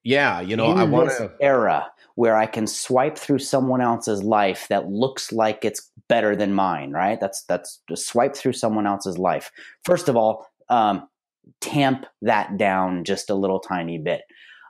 yeah, 0.02 0.40
you 0.40 0.56
know, 0.56 0.72
in 0.72 0.78
I 0.78 0.86
want 0.86 1.10
to 1.10 1.34
era 1.42 1.92
where 2.16 2.38
I 2.38 2.46
can 2.46 2.66
swipe 2.66 3.18
through 3.18 3.40
someone 3.40 3.82
else's 3.82 4.24
life 4.24 4.68
that 4.70 4.90
looks 4.90 5.34
like 5.34 5.66
it's 5.66 5.92
better 6.08 6.34
than 6.34 6.54
mine, 6.54 6.92
right? 6.92 7.20
That's 7.20 7.44
that's 7.44 7.82
just 7.90 8.08
swipe 8.08 8.38
through 8.38 8.54
someone 8.54 8.88
else's 8.88 9.18
life. 9.18 9.52
First 9.84 10.08
of 10.08 10.16
all, 10.16 10.48
um, 10.70 11.10
tamp 11.60 12.06
that 12.22 12.58
down 12.58 13.04
just 13.04 13.30
a 13.30 13.36
little 13.36 13.60
tiny 13.60 13.98
bit. 13.98 14.22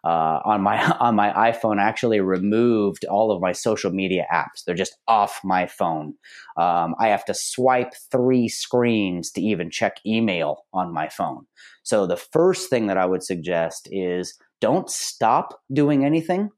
Uh, 0.07 0.39
on 0.45 0.61
my 0.61 0.81
on 0.99 1.15
my 1.15 1.31
iPhone, 1.31 1.79
I 1.79 1.83
actually 1.83 2.21
removed 2.21 3.03
all 3.05 3.31
of 3.31 3.41
my 3.41 3.51
social 3.51 3.91
media 3.91 4.25
apps. 4.31 4.63
They're 4.65 4.75
just 4.75 4.97
off 5.07 5.41
my 5.43 5.67
phone. 5.67 6.13
Um, 6.55 6.95
I 6.99 7.09
have 7.09 7.25
to 7.25 7.33
swipe 7.33 7.93
three 8.11 8.47
screens 8.47 9.31
to 9.31 9.41
even 9.41 9.69
check 9.69 9.97
email 10.05 10.65
on 10.73 10.93
my 10.93 11.09
phone. 11.09 11.45
So 11.83 12.07
the 12.07 12.17
first 12.17 12.69
thing 12.69 12.87
that 12.87 12.97
I 12.97 13.05
would 13.05 13.23
suggest 13.23 13.89
is 13.91 14.37
don't 14.61 14.89
stop 14.89 15.59
doing 15.71 16.05
anything 16.05 16.51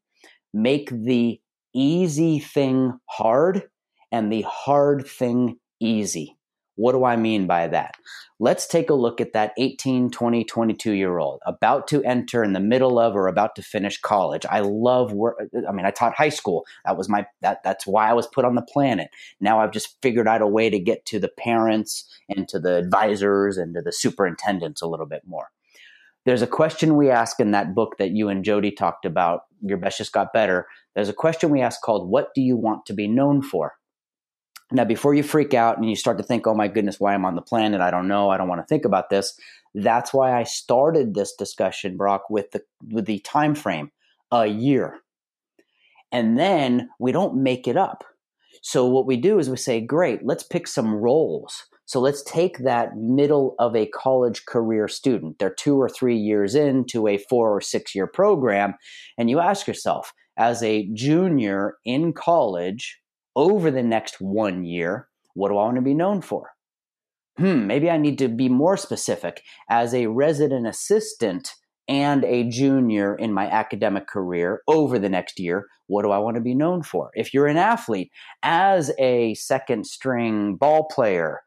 make 0.53 0.89
the 0.89 1.39
easy 1.73 2.39
thing 2.39 2.99
hard 3.05 3.63
and 4.11 4.31
the 4.31 4.43
hard 4.47 5.05
thing 5.07 5.57
easy. 5.79 6.37
What 6.79 6.93
do 6.93 7.03
I 7.03 7.17
mean 7.17 7.45
by 7.45 7.67
that? 7.67 7.95
Let's 8.39 8.65
take 8.65 8.89
a 8.89 8.93
look 8.93 9.19
at 9.19 9.33
that 9.33 9.51
18, 9.57 10.11
20, 10.11 10.45
22 10.45 10.93
year 10.93 11.17
old 11.17 11.41
about 11.45 11.89
to 11.89 12.01
enter 12.05 12.41
in 12.41 12.53
the 12.53 12.61
middle 12.61 12.97
of 12.97 13.17
or 13.17 13.27
about 13.27 13.53
to 13.57 13.61
finish 13.61 13.99
college. 13.99 14.45
I 14.49 14.61
love 14.61 15.11
work. 15.11 15.41
I 15.67 15.73
mean, 15.73 15.85
I 15.85 15.91
taught 15.91 16.15
high 16.15 16.29
school. 16.29 16.65
That 16.85 16.95
was 16.95 17.09
my, 17.09 17.25
that, 17.41 17.63
that's 17.65 17.85
why 17.85 18.09
I 18.09 18.13
was 18.13 18.27
put 18.27 18.45
on 18.45 18.55
the 18.55 18.61
planet. 18.61 19.09
Now 19.41 19.59
I've 19.59 19.73
just 19.73 19.97
figured 20.01 20.25
out 20.25 20.41
a 20.41 20.47
way 20.47 20.69
to 20.69 20.79
get 20.79 21.05
to 21.07 21.19
the 21.19 21.27
parents 21.27 22.05
and 22.29 22.47
to 22.47 22.59
the 22.59 22.77
advisors 22.77 23.57
and 23.57 23.73
to 23.73 23.81
the 23.81 23.91
superintendents 23.91 24.81
a 24.81 24.87
little 24.87 25.05
bit 25.05 25.23
more. 25.25 25.49
There's 26.25 26.41
a 26.41 26.47
question 26.47 26.95
we 26.95 27.09
ask 27.09 27.41
in 27.41 27.51
that 27.51 27.75
book 27.75 27.97
that 27.97 28.11
you 28.11 28.29
and 28.29 28.45
Jody 28.45 28.71
talked 28.71 29.03
about, 29.03 29.41
Your 29.61 29.77
Best 29.77 29.97
Just 29.97 30.13
Got 30.13 30.31
Better. 30.31 30.65
There's 30.95 31.09
a 31.09 31.13
question 31.13 31.49
we 31.49 31.59
ask 31.59 31.81
called, 31.81 32.09
What 32.09 32.33
do 32.33 32.41
you 32.41 32.55
want 32.55 32.85
to 32.85 32.93
be 32.93 33.07
known 33.07 33.41
for? 33.41 33.73
Now, 34.71 34.85
before 34.85 35.15
you 35.15 35.23
freak 35.23 35.53
out 35.53 35.77
and 35.77 35.89
you 35.89 35.95
start 35.95 36.17
to 36.19 36.23
think, 36.23 36.45
oh 36.45 36.53
my 36.53 36.67
goodness, 36.67 36.99
why 36.99 37.13
I'm 37.13 37.25
on 37.25 37.35
the 37.35 37.41
planet, 37.41 37.81
I 37.81 37.89
don't 37.89 38.07
know, 38.07 38.29
I 38.29 38.37
don't 38.37 38.47
want 38.47 38.61
to 38.61 38.67
think 38.67 38.85
about 38.85 39.09
this. 39.09 39.37
That's 39.73 40.13
why 40.13 40.39
I 40.39 40.43
started 40.43 41.13
this 41.13 41.33
discussion, 41.33 41.97
Brock, 41.97 42.29
with 42.29 42.51
the 42.51 42.61
with 42.91 43.05
the 43.05 43.19
time 43.19 43.55
frame, 43.55 43.91
a 44.31 44.45
year. 44.45 44.99
And 46.11 46.39
then 46.39 46.89
we 46.99 47.11
don't 47.11 47.41
make 47.41 47.67
it 47.67 47.77
up. 47.77 48.03
So 48.61 48.85
what 48.85 49.05
we 49.05 49.15
do 49.15 49.39
is 49.39 49.49
we 49.49 49.57
say, 49.57 49.79
great, 49.79 50.25
let's 50.25 50.43
pick 50.43 50.67
some 50.67 50.93
roles. 50.93 51.65
So 51.85 51.99
let's 51.99 52.21
take 52.23 52.59
that 52.59 52.97
middle 52.97 53.55
of 53.57 53.75
a 53.75 53.87
college 53.87 54.45
career 54.45 54.87
student. 54.87 55.39
They're 55.39 55.53
two 55.53 55.79
or 55.79 55.89
three 55.89 56.17
years 56.17 56.53
into 56.53 57.07
a 57.07 57.17
four 57.17 57.55
or 57.55 57.61
six 57.61 57.95
year 57.95 58.05
program. 58.05 58.75
And 59.17 59.29
you 59.29 59.39
ask 59.39 59.67
yourself, 59.67 60.13
as 60.37 60.63
a 60.63 60.87
junior 60.93 61.75
in 61.85 62.13
college 62.13 62.99
over 63.39 63.71
the 63.71 63.81
next 63.81 64.19
one 64.19 64.65
year, 64.65 65.07
what 65.33 65.47
do 65.47 65.57
I 65.57 65.63
want 65.63 65.75
to 65.75 65.81
be 65.81 65.93
known 65.93 66.21
for? 66.21 66.51
Hmm, 67.37 67.67
maybe 67.67 67.89
I 67.89 67.97
need 67.97 68.17
to 68.17 68.27
be 68.27 68.49
more 68.49 68.75
specific. 68.75 69.43
As 69.69 69.93
a 69.93 70.07
resident 70.07 70.67
assistant 70.67 71.53
and 71.87 72.25
a 72.25 72.49
junior 72.49 73.15
in 73.15 73.31
my 73.31 73.47
academic 73.47 74.07
career 74.07 74.61
over 74.67 74.99
the 74.99 75.07
next 75.07 75.39
year, 75.39 75.67
what 75.87 76.03
do 76.03 76.11
I 76.11 76.17
want 76.17 76.35
to 76.35 76.41
be 76.41 76.53
known 76.53 76.83
for? 76.83 77.11
If 77.13 77.33
you're 77.33 77.47
an 77.47 77.55
athlete, 77.55 78.11
as 78.43 78.91
a 78.99 79.35
second 79.35 79.85
string 79.85 80.57
ball 80.57 80.83
player, 80.91 81.39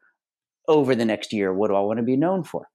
over 0.67 0.95
the 0.95 1.05
next 1.05 1.33
year? 1.33 1.53
What 1.53 1.67
do 1.67 1.75
I 1.75 1.81
want 1.81 1.97
to 1.97 2.03
be 2.03 2.17
known 2.17 2.43
for? 2.43 2.67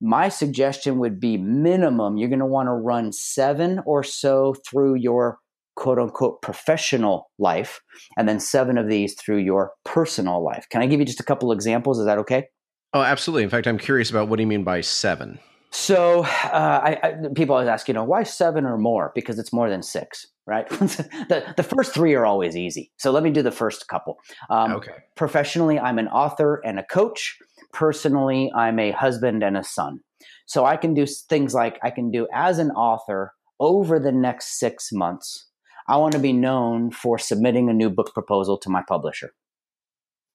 My 0.00 0.28
suggestion 0.28 0.98
would 0.98 1.18
be 1.18 1.38
minimum, 1.38 2.18
you're 2.18 2.28
going 2.28 2.40
to 2.40 2.46
want 2.46 2.68
to 2.68 2.72
run 2.72 3.12
seven 3.12 3.80
or 3.86 4.02
so 4.02 4.54
through 4.68 4.96
your 4.96 5.38
quote 5.76 5.98
unquote 5.98 6.42
professional 6.42 7.30
life, 7.38 7.80
and 8.16 8.28
then 8.28 8.40
seven 8.40 8.76
of 8.76 8.88
these 8.88 9.14
through 9.14 9.38
your 9.38 9.72
personal 9.84 10.42
life. 10.42 10.66
Can 10.70 10.82
I 10.82 10.86
give 10.86 10.98
you 10.98 11.06
just 11.06 11.20
a 11.20 11.24
couple 11.24 11.52
examples? 11.52 11.98
Is 11.98 12.06
that 12.06 12.18
okay? 12.18 12.48
Oh, 12.92 13.02
absolutely. 13.02 13.44
In 13.44 13.50
fact, 13.50 13.66
I'm 13.66 13.78
curious 13.78 14.10
about 14.10 14.28
what 14.28 14.36
do 14.36 14.42
you 14.42 14.46
mean 14.46 14.64
by 14.64 14.80
seven? 14.80 15.38
So 15.70 16.22
uh, 16.24 16.80
I, 16.82 16.98
I, 17.02 17.14
people 17.34 17.54
always 17.54 17.68
ask, 17.68 17.88
you 17.88 17.94
know, 17.94 18.04
why 18.04 18.22
seven 18.22 18.64
or 18.64 18.78
more? 18.78 19.12
Because 19.14 19.38
it's 19.38 19.52
more 19.52 19.68
than 19.68 19.82
six, 19.82 20.26
right? 20.46 20.66
the, 20.70 21.52
the 21.56 21.62
first 21.62 21.92
three 21.92 22.14
are 22.14 22.24
always 22.24 22.56
easy. 22.56 22.90
So 22.96 23.10
let 23.10 23.22
me 23.22 23.30
do 23.30 23.42
the 23.42 23.50
first 23.50 23.88
couple. 23.88 24.18
Um, 24.48 24.72
okay. 24.72 24.92
Professionally, 25.16 25.78
I'm 25.78 25.98
an 25.98 26.08
author 26.08 26.62
and 26.64 26.78
a 26.78 26.84
coach. 26.84 27.36
Personally, 27.72 28.50
I'm 28.54 28.78
a 28.78 28.92
husband 28.92 29.42
and 29.42 29.56
a 29.56 29.64
son. 29.64 30.00
So 30.46 30.64
I 30.64 30.76
can 30.76 30.94
do 30.94 31.04
things 31.04 31.52
like 31.52 31.78
I 31.82 31.90
can 31.90 32.10
do 32.10 32.26
as 32.32 32.58
an 32.58 32.70
author 32.70 33.34
over 33.60 33.98
the 33.98 34.12
next 34.12 34.58
six 34.58 34.90
months. 34.92 35.45
I 35.88 35.96
want 35.96 36.12
to 36.12 36.18
be 36.18 36.32
known 36.32 36.90
for 36.90 37.18
submitting 37.18 37.68
a 37.68 37.74
new 37.74 37.90
book 37.90 38.12
proposal 38.12 38.58
to 38.58 38.70
my 38.70 38.82
publisher. 38.86 39.32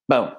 Boom. 0.07 0.31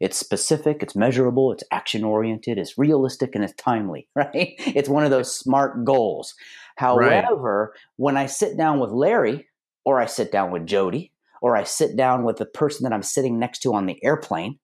It's 0.00 0.18
specific, 0.18 0.82
it's 0.82 0.96
measurable, 0.96 1.52
it's 1.52 1.64
action 1.70 2.04
oriented, 2.04 2.58
it's 2.58 2.76
realistic, 2.76 3.34
and 3.34 3.44
it's 3.44 3.54
timely, 3.54 4.08
right? 4.14 4.54
It's 4.58 4.88
one 4.88 5.04
of 5.04 5.10
those 5.10 5.34
smart 5.34 5.84
goals. 5.84 6.34
However, 6.76 7.72
right. 7.72 7.80
when 7.96 8.16
I 8.16 8.26
sit 8.26 8.56
down 8.56 8.80
with 8.80 8.90
Larry, 8.90 9.46
or 9.84 10.00
I 10.00 10.06
sit 10.06 10.32
down 10.32 10.50
with 10.50 10.66
Jody, 10.66 11.12
or 11.40 11.56
I 11.56 11.64
sit 11.64 11.96
down 11.96 12.24
with 12.24 12.38
the 12.38 12.46
person 12.46 12.84
that 12.84 12.92
I'm 12.92 13.02
sitting 13.02 13.38
next 13.38 13.60
to 13.60 13.74
on 13.74 13.86
the 13.86 14.02
airplane, 14.02 14.58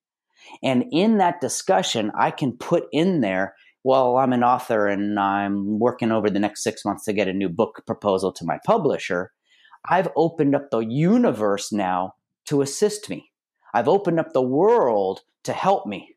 And 0.62 0.87
in 0.90 1.18
that 1.18 1.40
discussion, 1.40 2.11
I 2.18 2.31
can 2.31 2.53
put 2.57 2.85
in 2.92 3.20
there, 3.20 3.55
well, 3.85 4.16
I'm 4.16 4.33
an 4.33 4.42
author 4.42 4.88
and 4.88 5.18
I'm 5.18 5.79
working 5.79 6.11
over 6.11 6.29
the 6.29 6.38
next 6.38 6.64
six 6.64 6.85
months 6.85 7.05
to 7.05 7.12
get 7.12 7.29
a 7.29 7.33
new 7.33 7.48
book 7.48 7.83
proposal 7.87 8.33
to 8.33 8.44
my 8.44 8.59
publisher. 8.64 9.33
I've 9.88 10.08
opened 10.16 10.54
up 10.54 10.70
the 10.70 10.80
universe 10.80 11.72
now 11.72 12.14
to 12.46 12.62
assist 12.62 13.08
me. 13.08 13.30
I've 13.72 13.88
opened 13.88 14.20
up 14.20 14.32
the 14.32 14.42
world 14.42 15.20
to 15.44 15.52
help 15.52 15.86
me. 15.86 16.16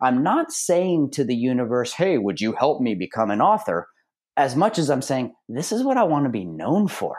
I'm 0.00 0.22
not 0.22 0.52
saying 0.52 1.10
to 1.12 1.24
the 1.24 1.36
universe, 1.36 1.92
hey, 1.92 2.18
would 2.18 2.40
you 2.40 2.52
help 2.52 2.80
me 2.80 2.94
become 2.94 3.30
an 3.30 3.40
author? 3.40 3.88
As 4.36 4.56
much 4.56 4.78
as 4.78 4.90
I'm 4.90 5.02
saying, 5.02 5.34
this 5.48 5.72
is 5.72 5.84
what 5.84 5.96
I 5.96 6.04
want 6.04 6.24
to 6.24 6.30
be 6.30 6.44
known 6.44 6.88
for. 6.88 7.16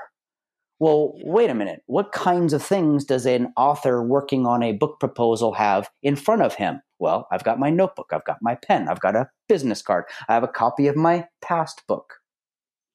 Well, 0.79 1.13
wait 1.23 1.49
a 1.49 1.53
minute. 1.53 1.81
What 1.85 2.11
kinds 2.11 2.51
of 2.51 2.61
things 2.61 3.05
does 3.05 3.25
an 3.25 3.53
author 3.55 4.03
working 4.03 4.45
on 4.45 4.63
a 4.63 4.73
book 4.73 4.99
proposal 4.99 5.53
have 5.53 5.89
in 6.01 6.15
front 6.15 6.41
of 6.41 6.55
him? 6.55 6.81
Well, 6.99 7.27
I've 7.31 7.43
got 7.43 7.59
my 7.59 7.69
notebook, 7.69 8.11
I've 8.11 8.25
got 8.25 8.39
my 8.41 8.55
pen, 8.55 8.89
I've 8.89 8.99
got 8.99 9.15
a 9.15 9.29
business 9.47 9.81
card, 9.81 10.05
I 10.27 10.33
have 10.33 10.43
a 10.43 10.47
copy 10.47 10.87
of 10.87 10.95
my 10.95 11.27
past 11.41 11.83
book. 11.87 12.15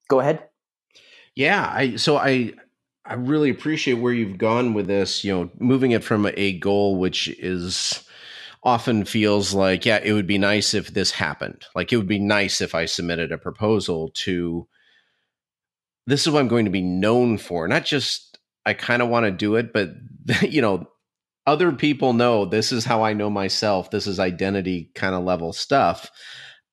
Go 0.08 0.20
ahead. 0.20 0.48
Yeah, 1.34 1.70
I 1.72 1.96
so 1.96 2.16
I 2.16 2.52
I 3.08 3.14
really 3.14 3.48
appreciate 3.48 3.94
where 3.94 4.12
you've 4.12 4.36
gone 4.36 4.74
with 4.74 4.86
this, 4.86 5.24
you 5.24 5.32
know, 5.32 5.50
moving 5.58 5.92
it 5.92 6.04
from 6.04 6.30
a 6.36 6.58
goal 6.58 6.98
which 6.98 7.26
is 7.26 8.04
often 8.62 9.06
feels 9.06 9.54
like, 9.54 9.86
yeah, 9.86 9.98
it 10.02 10.12
would 10.12 10.26
be 10.26 10.36
nice 10.36 10.74
if 10.74 10.88
this 10.88 11.10
happened. 11.10 11.64
Like 11.74 11.90
it 11.90 11.96
would 11.96 12.06
be 12.06 12.18
nice 12.18 12.60
if 12.60 12.74
I 12.74 12.84
submitted 12.84 13.32
a 13.32 13.38
proposal 13.38 14.10
to 14.24 14.68
this 16.06 16.26
is 16.26 16.32
what 16.32 16.40
I'm 16.40 16.48
going 16.48 16.66
to 16.66 16.70
be 16.70 16.82
known 16.82 17.38
for. 17.38 17.66
Not 17.66 17.86
just 17.86 18.38
I 18.66 18.74
kind 18.74 19.00
of 19.00 19.08
want 19.08 19.24
to 19.24 19.30
do 19.30 19.56
it, 19.56 19.72
but 19.72 19.90
you 20.42 20.60
know, 20.60 20.86
other 21.46 21.72
people 21.72 22.12
know 22.12 22.44
this 22.44 22.72
is 22.72 22.84
how 22.84 23.02
I 23.02 23.14
know 23.14 23.30
myself. 23.30 23.90
This 23.90 24.06
is 24.06 24.20
identity 24.20 24.90
kind 24.94 25.14
of 25.14 25.24
level 25.24 25.54
stuff. 25.54 26.10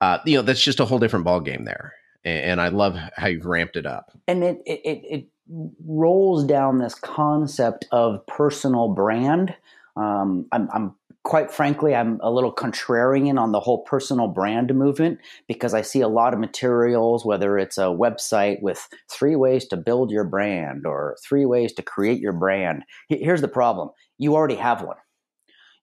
Uh, 0.01 0.17
you 0.25 0.35
know, 0.35 0.41
that's 0.41 0.61
just 0.61 0.81
a 0.81 0.85
whole 0.85 0.99
different 0.99 1.23
ball 1.23 1.39
game 1.39 1.63
there. 1.63 1.93
And, 2.25 2.59
I 2.59 2.69
love 2.69 2.97
how 3.15 3.27
you've 3.27 3.45
ramped 3.45 3.77
it 3.77 3.85
up. 3.85 4.11
And 4.27 4.43
it, 4.43 4.57
it, 4.65 4.81
it 4.83 5.27
rolls 5.47 6.43
down 6.45 6.79
this 6.79 6.95
concept 6.95 7.85
of 7.91 8.25
personal 8.27 8.93
brand. 8.93 9.55
Um, 9.95 10.47
I'm, 10.51 10.69
I'm 10.73 10.95
quite 11.23 11.51
frankly, 11.51 11.95
I'm 11.95 12.19
a 12.21 12.31
little 12.31 12.53
contrarian 12.53 13.39
on 13.39 13.51
the 13.51 13.59
whole 13.59 13.83
personal 13.83 14.27
brand 14.27 14.73
movement 14.73 15.19
because 15.47 15.73
I 15.73 15.81
see 15.81 16.01
a 16.01 16.07
lot 16.07 16.33
of 16.33 16.39
materials, 16.39 17.25
whether 17.25 17.57
it's 17.57 17.77
a 17.77 17.85
website 17.85 18.61
with 18.61 18.87
three 19.09 19.35
ways 19.35 19.65
to 19.67 19.77
build 19.77 20.11
your 20.11 20.23
brand 20.23 20.85
or 20.85 21.17
three 21.27 21.45
ways 21.45 21.73
to 21.73 21.81
create 21.81 22.19
your 22.19 22.33
brand. 22.33 22.83
Here's 23.09 23.41
the 23.41 23.47
problem 23.47 23.89
you 24.17 24.35
already 24.35 24.55
have 24.55 24.81
one. 24.81 24.97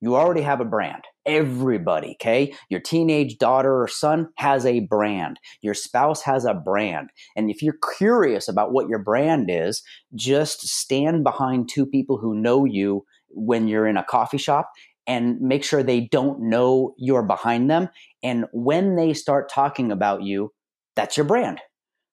You 0.03 0.17
already 0.17 0.43
have 0.43 0.61
a 0.61 0.65
brand. 0.65 1.05
Everybody, 1.25 2.17
okay? 2.21 2.53
Your 2.69 2.81
teenage 2.81 3.39
daughter 3.39 3.81
or 3.81 3.87
son 3.87 4.31
has 4.37 4.67
a 4.67 4.81
brand. 4.81 5.39
Your 5.63 5.75
spouse 5.75 6.23
has 6.23 6.45
a 6.45 6.55
brand. 6.55 7.11
And 7.37 7.51
if 7.51 7.63
you're 7.63 7.79
curious 7.97 8.49
about 8.49 8.73
what 8.73 8.89
your 8.89 8.99
brand 8.99 9.47
is, 9.49 9.81
just 10.17 10.63
stand 10.63 11.23
behind 11.23 11.69
two 11.69 11.87
people 11.87 12.19
who 12.19 12.35
know 12.35 12.65
you 12.65 13.05
when 13.29 13.69
you're 13.69 13.87
in 13.87 13.97
a 13.97 14.03
coffee 14.03 14.39
shop 14.39 14.71
and 15.07 15.41
make 15.41 15.63
sure 15.63 15.85
they 15.85 16.09
don't 16.11 16.51
know 16.51 16.95
you're 16.99 17.23
behind 17.23 17.71
them. 17.71 17.89
And 18.25 18.47
when 18.53 18.97
they 18.97 19.15
start 19.15 19.49
talking 19.49 19.93
about 19.93 20.25
you, 20.25 20.51
that's 20.97 21.17
your 21.17 21.27
brand. 21.27 21.61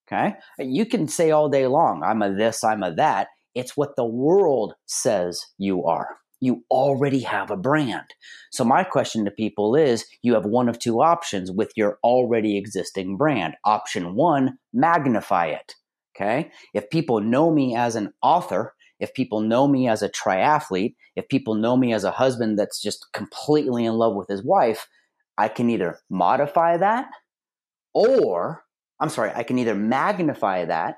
Okay. 0.08 0.36
You 0.60 0.86
can 0.86 1.08
say 1.08 1.32
all 1.32 1.49
day 1.49 1.65
long, 1.65 2.04
I'm 2.04 2.21
a 2.21 2.36
this, 2.36 2.63
I'm 2.63 2.84
a 2.84 2.93
that. 2.95 3.30
It's 3.56 3.75
what 3.75 3.95
the 3.95 4.06
world 4.06 4.75
says 4.86 5.41
you 5.58 5.86
are. 5.86 6.19
You 6.41 6.63
already 6.71 7.19
have 7.21 7.52
a 7.52 7.58
brand. 7.58 8.13
So, 8.52 8.63
my 8.63 8.84
question 8.84 9.25
to 9.25 9.32
people 9.32 9.75
is 9.75 10.06
you 10.21 10.34
have 10.34 10.45
one 10.45 10.69
of 10.69 10.80
two 10.80 11.02
options 11.02 11.52
with 11.52 11.71
your 11.75 11.99
already 12.04 12.58
existing 12.58 13.17
brand. 13.17 13.56
Option 13.65 14.15
one, 14.15 14.58
magnify 14.73 15.47
it. 15.47 15.75
Okay. 16.15 16.52
If 16.73 16.89
people 16.89 17.21
know 17.21 17.52
me 17.52 17.75
as 17.75 17.95
an 17.95 18.13
author, 18.21 18.73
if 18.99 19.13
people 19.13 19.39
know 19.39 19.67
me 19.67 19.88
as 19.88 20.02
a 20.02 20.10
triathlete, 20.10 20.95
if 21.15 21.28
people 21.30 21.56
know 21.56 21.78
me 21.78 21.93
as 21.93 22.04
a 22.04 22.12
husband 22.12 22.60
that's 22.60 22.82
just 22.82 23.08
completely 23.13 23.86
in 23.86 23.93
love 23.93 24.15
with 24.15 24.28
his 24.28 24.43
wife, 24.43 24.88
I 25.38 25.47
can 25.47 25.69
either 25.69 25.99
modify 26.10 26.78
that 26.78 27.08
or, 27.93 28.63
I'm 28.99 29.10
sorry, 29.10 29.32
I 29.34 29.43
can 29.43 29.58
either 29.58 29.75
magnify 29.75 30.65
that 30.65 30.97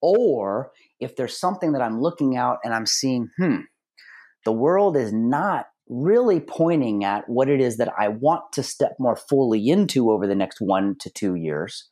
or 0.00 0.70
if 1.00 1.16
there's 1.16 1.38
something 1.38 1.72
that 1.72 1.82
I'm 1.82 2.00
looking 2.00 2.36
out 2.36 2.58
and 2.62 2.72
I'm 2.72 2.86
seeing, 2.86 3.28
hmm, 3.36 3.56
the 4.44 4.52
world 4.52 4.96
is 4.96 5.12
not 5.12 5.66
really 5.88 6.40
pointing 6.40 7.04
at 7.04 7.28
what 7.28 7.48
it 7.48 7.60
is 7.60 7.76
that 7.76 7.92
I 7.98 8.08
want 8.08 8.52
to 8.52 8.62
step 8.62 8.92
more 8.98 9.16
fully 9.16 9.68
into 9.68 10.10
over 10.10 10.26
the 10.26 10.36
next 10.36 10.60
one 10.60 10.96
to 11.00 11.10
two 11.10 11.34
years, 11.34 11.88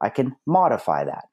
I 0.00 0.08
can 0.08 0.34
modify 0.46 1.04
that. 1.04 1.26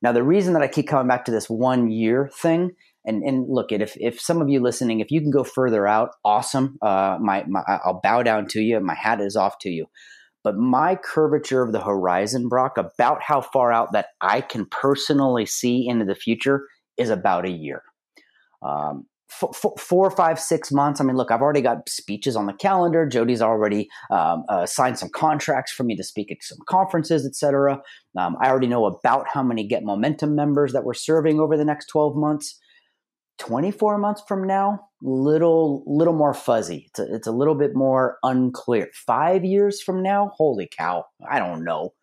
Now, 0.00 0.12
the 0.12 0.22
reason 0.22 0.54
that 0.54 0.62
I 0.62 0.68
keep 0.68 0.88
coming 0.88 1.06
back 1.06 1.26
to 1.26 1.30
this 1.30 1.50
one 1.50 1.90
year 1.90 2.30
thing, 2.34 2.72
and, 3.04 3.22
and 3.22 3.46
look, 3.48 3.70
if, 3.72 3.96
if 4.00 4.20
some 4.20 4.40
of 4.40 4.48
you 4.48 4.60
listening, 4.60 5.00
if 5.00 5.10
you 5.10 5.20
can 5.20 5.30
go 5.30 5.44
further 5.44 5.86
out, 5.86 6.10
awesome. 6.24 6.78
Uh, 6.80 7.18
my, 7.20 7.44
my, 7.46 7.62
I'll 7.68 8.00
bow 8.02 8.22
down 8.22 8.46
to 8.48 8.60
you. 8.60 8.80
My 8.80 8.94
hat 8.94 9.20
is 9.20 9.36
off 9.36 9.58
to 9.60 9.70
you. 9.70 9.86
But 10.42 10.56
my 10.56 10.96
curvature 10.96 11.62
of 11.62 11.72
the 11.72 11.80
horizon, 11.80 12.48
Brock, 12.48 12.78
about 12.78 13.22
how 13.22 13.40
far 13.40 13.72
out 13.72 13.92
that 13.92 14.08
I 14.20 14.40
can 14.40 14.66
personally 14.66 15.46
see 15.46 15.86
into 15.86 16.04
the 16.04 16.16
future 16.16 16.66
is 16.96 17.10
about 17.10 17.44
a 17.44 17.50
year. 17.50 17.82
Um, 18.60 19.06
f- 19.40 19.80
four, 19.80 20.10
five, 20.10 20.38
six 20.38 20.72
months. 20.72 21.00
I 21.00 21.04
mean, 21.04 21.16
look, 21.16 21.30
I've 21.30 21.42
already 21.42 21.60
got 21.60 21.88
speeches 21.88 22.36
on 22.36 22.46
the 22.46 22.52
calendar. 22.52 23.06
Jody's 23.06 23.42
already 23.42 23.88
um, 24.10 24.44
uh, 24.48 24.66
signed 24.66 24.98
some 24.98 25.08
contracts 25.10 25.72
for 25.72 25.84
me 25.84 25.96
to 25.96 26.04
speak 26.04 26.30
at 26.30 26.38
some 26.42 26.58
conferences, 26.66 27.26
etc. 27.26 27.80
Um, 28.18 28.36
I 28.40 28.48
already 28.48 28.66
know 28.66 28.86
about 28.86 29.26
how 29.32 29.42
many 29.42 29.66
Get 29.66 29.84
Momentum 29.84 30.34
members 30.34 30.72
that 30.72 30.84
we're 30.84 30.94
serving 30.94 31.40
over 31.40 31.56
the 31.56 31.64
next 31.64 31.86
12 31.86 32.16
months. 32.16 32.58
24 33.38 33.98
months 33.98 34.22
from 34.28 34.46
now, 34.46 34.78
little 35.02 35.82
little 35.86 36.14
more 36.14 36.34
fuzzy. 36.34 36.86
It's 36.88 36.98
a, 37.00 37.14
it's 37.14 37.26
a 37.26 37.32
little 37.32 37.56
bit 37.56 37.74
more 37.74 38.18
unclear. 38.22 38.88
Five 38.94 39.44
years 39.44 39.82
from 39.82 40.02
now, 40.02 40.30
holy 40.36 40.68
cow, 40.78 41.06
I 41.28 41.38
don't 41.38 41.64
know. 41.64 41.94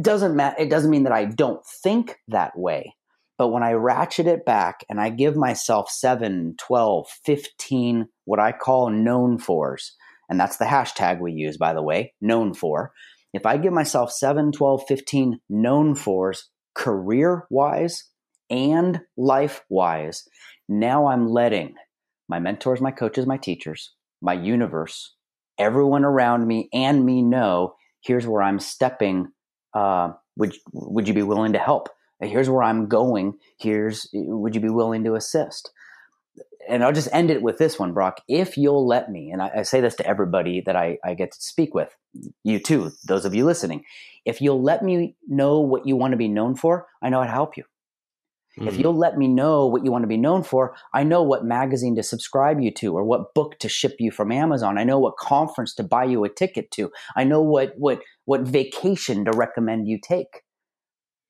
Doesn't 0.00 0.34
matter. 0.34 0.56
It 0.58 0.70
doesn't 0.70 0.90
mean 0.90 1.02
that 1.02 1.12
I 1.12 1.26
don't 1.26 1.60
think 1.82 2.16
that 2.28 2.58
way. 2.58 2.94
But 3.36 3.48
when 3.48 3.62
I 3.62 3.72
ratchet 3.72 4.26
it 4.26 4.44
back 4.44 4.84
and 4.88 5.00
I 5.00 5.10
give 5.10 5.36
myself 5.36 5.90
7, 5.90 6.54
12, 6.58 7.08
15, 7.24 8.08
what 8.24 8.38
I 8.38 8.52
call 8.52 8.90
known 8.90 9.38
fors, 9.38 9.96
and 10.28 10.38
that's 10.38 10.56
the 10.56 10.64
hashtag 10.64 11.20
we 11.20 11.32
use, 11.32 11.56
by 11.56 11.74
the 11.74 11.82
way, 11.82 12.14
known 12.20 12.54
for. 12.54 12.92
If 13.32 13.44
I 13.46 13.56
give 13.56 13.72
myself 13.72 14.12
7, 14.12 14.52
12, 14.52 14.84
15 14.86 15.40
known 15.48 15.94
fors 15.94 16.48
career 16.74 17.46
wise 17.50 18.04
and 18.48 19.00
life 19.16 19.64
wise, 19.68 20.24
now 20.68 21.08
I'm 21.08 21.28
letting 21.28 21.74
my 22.28 22.38
mentors, 22.38 22.80
my 22.80 22.92
coaches, 22.92 23.26
my 23.26 23.36
teachers, 23.36 23.92
my 24.22 24.34
universe, 24.34 25.14
everyone 25.58 26.04
around 26.04 26.46
me, 26.46 26.68
and 26.72 27.04
me 27.04 27.20
know 27.20 27.74
here's 28.00 28.26
where 28.26 28.42
I'm 28.42 28.60
stepping. 28.60 29.28
Uh, 29.74 30.12
would, 30.36 30.54
would 30.72 31.08
you 31.08 31.14
be 31.14 31.22
willing 31.22 31.52
to 31.52 31.58
help? 31.58 31.88
Here's 32.26 32.50
where 32.50 32.62
I'm 32.62 32.86
going. 32.86 33.38
Here's, 33.58 34.08
would 34.12 34.54
you 34.54 34.60
be 34.60 34.68
willing 34.68 35.04
to 35.04 35.14
assist? 35.14 35.70
And 36.68 36.82
I'll 36.82 36.92
just 36.92 37.08
end 37.12 37.30
it 37.30 37.42
with 37.42 37.58
this 37.58 37.78
one, 37.78 37.92
Brock. 37.92 38.20
If 38.26 38.56
you'll 38.56 38.86
let 38.86 39.10
me, 39.10 39.30
and 39.30 39.42
I, 39.42 39.50
I 39.58 39.62
say 39.62 39.80
this 39.80 39.94
to 39.96 40.06
everybody 40.06 40.62
that 40.64 40.76
I, 40.76 40.98
I 41.04 41.14
get 41.14 41.32
to 41.32 41.40
speak 41.40 41.74
with, 41.74 41.94
you 42.42 42.58
too, 42.58 42.92
those 43.06 43.24
of 43.24 43.34
you 43.34 43.44
listening, 43.44 43.84
if 44.24 44.40
you'll 44.40 44.62
let 44.62 44.82
me 44.82 45.16
know 45.28 45.60
what 45.60 45.86
you 45.86 45.96
want 45.96 46.12
to 46.12 46.16
be 46.16 46.28
known 46.28 46.56
for, 46.56 46.86
I 47.02 47.10
know 47.10 47.20
how 47.20 47.26
to 47.26 47.32
help 47.32 47.56
you. 47.56 47.64
Mm. 48.58 48.68
If 48.68 48.74
hmm. 48.74 48.80
you'll 48.80 48.96
let 48.96 49.18
me 49.18 49.28
know 49.28 49.66
what 49.66 49.84
you 49.84 49.90
want 49.90 50.04
to 50.04 50.08
be 50.08 50.16
known 50.16 50.42
for, 50.42 50.74
I 50.92 51.02
know 51.02 51.22
what 51.22 51.44
magazine 51.44 51.96
to 51.96 52.02
subscribe 52.02 52.60
you 52.60 52.70
to 52.74 52.96
or 52.96 53.04
what 53.04 53.34
book 53.34 53.58
to 53.60 53.68
ship 53.68 53.96
you 53.98 54.10
from 54.10 54.30
Amazon. 54.30 54.78
I 54.78 54.84
know 54.84 54.98
what 54.98 55.16
conference 55.16 55.74
to 55.74 55.82
buy 55.82 56.04
you 56.04 56.24
a 56.24 56.28
ticket 56.28 56.70
to. 56.72 56.90
I 57.16 57.24
know 57.24 57.42
what 57.42 57.74
what 57.76 58.00
what 58.26 58.42
vacation 58.42 59.24
to 59.24 59.32
recommend 59.32 59.88
you 59.88 59.98
take. 60.00 60.43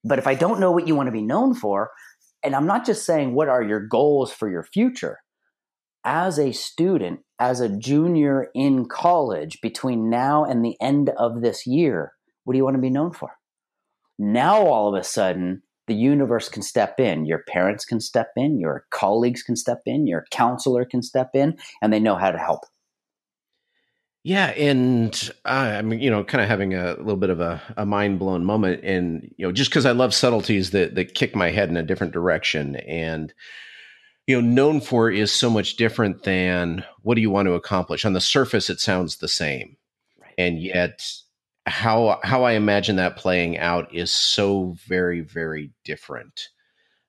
But 0.05 0.19
if 0.19 0.27
I 0.27 0.35
don't 0.35 0.61
know 0.61 0.71
what 0.71 0.87
you 0.87 0.95
want 0.95 1.07
to 1.07 1.13
be 1.13 1.23
known 1.23 1.55
for, 1.55 1.91
and 2.43 2.55
I'm 2.55 2.67
not 2.67 2.85
just 2.85 3.07
saying 3.07 3.35
what 3.35 3.49
are 3.49 3.63
your 3.63 3.81
goals 3.81 4.33
for 4.33 4.51
your 4.51 4.63
future, 4.63 5.19
as 6.05 6.39
a 6.39 6.53
student, 6.53 7.21
as 7.39 7.61
a 7.61 7.69
junior 7.69 8.49
in 8.55 8.87
college, 8.87 9.61
between 9.63 10.11
now 10.11 10.45
and 10.45 10.63
the 10.63 10.77
end 10.81 11.11
of 11.17 11.41
this 11.41 11.67
year, 11.67 12.13
what 12.45 12.53
do 12.53 12.59
you 12.59 12.65
want 12.65 12.77
to 12.77 12.83
be 12.83 12.91
known 12.91 13.13
for? 13.13 13.31
Now, 14.19 14.67
all 14.67 14.95
of 14.95 15.01
a 15.01 15.05
sudden, 15.05 15.63
the 15.87 15.95
universe 15.95 16.49
can 16.49 16.63
step 16.63 17.01
in. 17.01 17.25
Your 17.27 17.43
parents 17.49 17.85
can 17.85 18.01
step 18.01 18.31
in, 18.37 18.61
your 18.61 18.87
colleagues 18.91 19.43
can 19.43 19.57
step 19.57 19.83
in, 19.87 20.07
your 20.07 20.27
counselor 20.31 20.85
can 20.85 21.03
step 21.03 21.31
in, 21.35 21.57
and 21.83 21.93
they 21.93 22.01
know 22.01 22.17
how 22.17 22.31
to 22.31 22.39
help. 22.39 22.61
Yeah, 24.25 24.47
and 24.47 25.31
uh, 25.45 25.75
I'm 25.79 25.93
you 25.93 26.11
know 26.11 26.25
kind 26.25 26.43
of 26.43 26.49
having 26.49 26.75
a 26.75 26.95
little 26.95 27.17
bit 27.17 27.31
of 27.31 27.41
a, 27.41 27.61
a 27.77 27.85
mind 27.85 28.19
blown 28.19 28.45
moment, 28.45 28.83
and 28.83 29.31
you 29.37 29.47
know 29.47 29.53
just 29.53 29.71
because 29.71 29.85
I 29.85 29.93
love 29.93 30.15
subtleties 30.15 30.71
that 30.71 30.95
that 30.95 31.15
kick 31.15 31.37
my 31.37 31.51
head 31.51 31.69
in 31.69 31.77
a 31.77 31.83
different 31.83 32.15
direction, 32.15 32.77
and 32.77 33.33
you 34.27 34.41
know 34.41 34.47
known 34.47 34.81
for 34.81 35.11
is 35.11 35.33
so 35.33 35.51
much 35.51 35.77
different 35.77 36.23
than 36.23 36.85
what 37.03 37.15
do 37.15 37.21
you 37.21 37.31
want 37.31 37.47
to 37.47 37.55
accomplish 37.55 38.05
on 38.05 38.13
the 38.13 38.21
surface 38.21 38.71
it 38.71 38.81
sounds 38.81 39.17
the 39.17 39.29
same 39.29 39.77
right. 40.21 40.35
and 40.39 40.61
yet 40.63 41.07
how 41.67 42.19
how 42.23 42.45
i 42.45 42.53
imagine 42.53 42.97
that 42.97 43.17
playing 43.17 43.59
out 43.59 43.93
is 43.95 44.11
so 44.11 44.75
very 44.87 45.21
very 45.21 45.71
different 45.85 46.49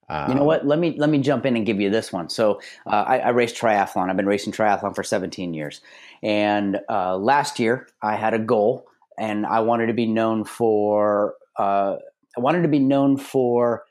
um, 0.10 0.30
you 0.30 0.36
know 0.36 0.44
what? 0.44 0.66
Let 0.66 0.80
me 0.80 0.96
let 0.98 1.10
me 1.10 1.20
jump 1.20 1.46
in 1.46 1.56
and 1.56 1.66
give 1.66 1.82
you 1.82 1.90
this 1.90 2.14
one. 2.14 2.30
So 2.30 2.62
uh, 2.86 3.04
I, 3.08 3.20
I 3.20 3.30
raced 3.30 3.56
triathlon. 3.56 4.10
I've 4.10 4.18
been 4.18 4.28
racing 4.28 4.54
triathlon 4.54 4.96
for 4.96 5.04
17 5.04 5.54
years, 5.54 5.82
and 6.22 6.80
uh, 6.90 7.18
last 7.18 7.60
year 7.60 7.88
I 8.02 8.16
had 8.16 8.34
a 8.34 8.40
goal, 8.40 8.86
and 9.18 9.46
I 9.46 9.62
wanted 9.62 9.88
to 9.88 9.94
be 9.94 10.06
known 10.06 10.44
for. 10.46 11.36
Uh, 11.58 11.96
I 12.38 12.42
wanted 12.42 12.64
to 12.64 12.68
be 12.68 12.80
known 12.80 13.18
for 13.18 13.84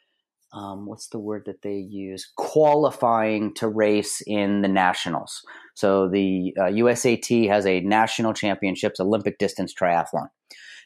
um, 0.54 0.86
what's 0.86 1.08
the 1.08 1.18
word 1.18 1.44
that 1.46 1.62
they 1.62 1.78
use? 1.78 2.30
Qualifying 2.36 3.52
to 3.54 3.66
race 3.66 4.22
in 4.24 4.62
the 4.62 4.68
nationals. 4.68 5.42
So 5.74 6.08
the 6.08 6.54
uh, 6.56 6.64
USAT 6.64 7.48
has 7.48 7.66
a 7.66 7.80
national 7.80 8.34
championships 8.34 9.00
Olympic 9.00 9.38
distance 9.38 9.74
triathlon. 9.74 10.28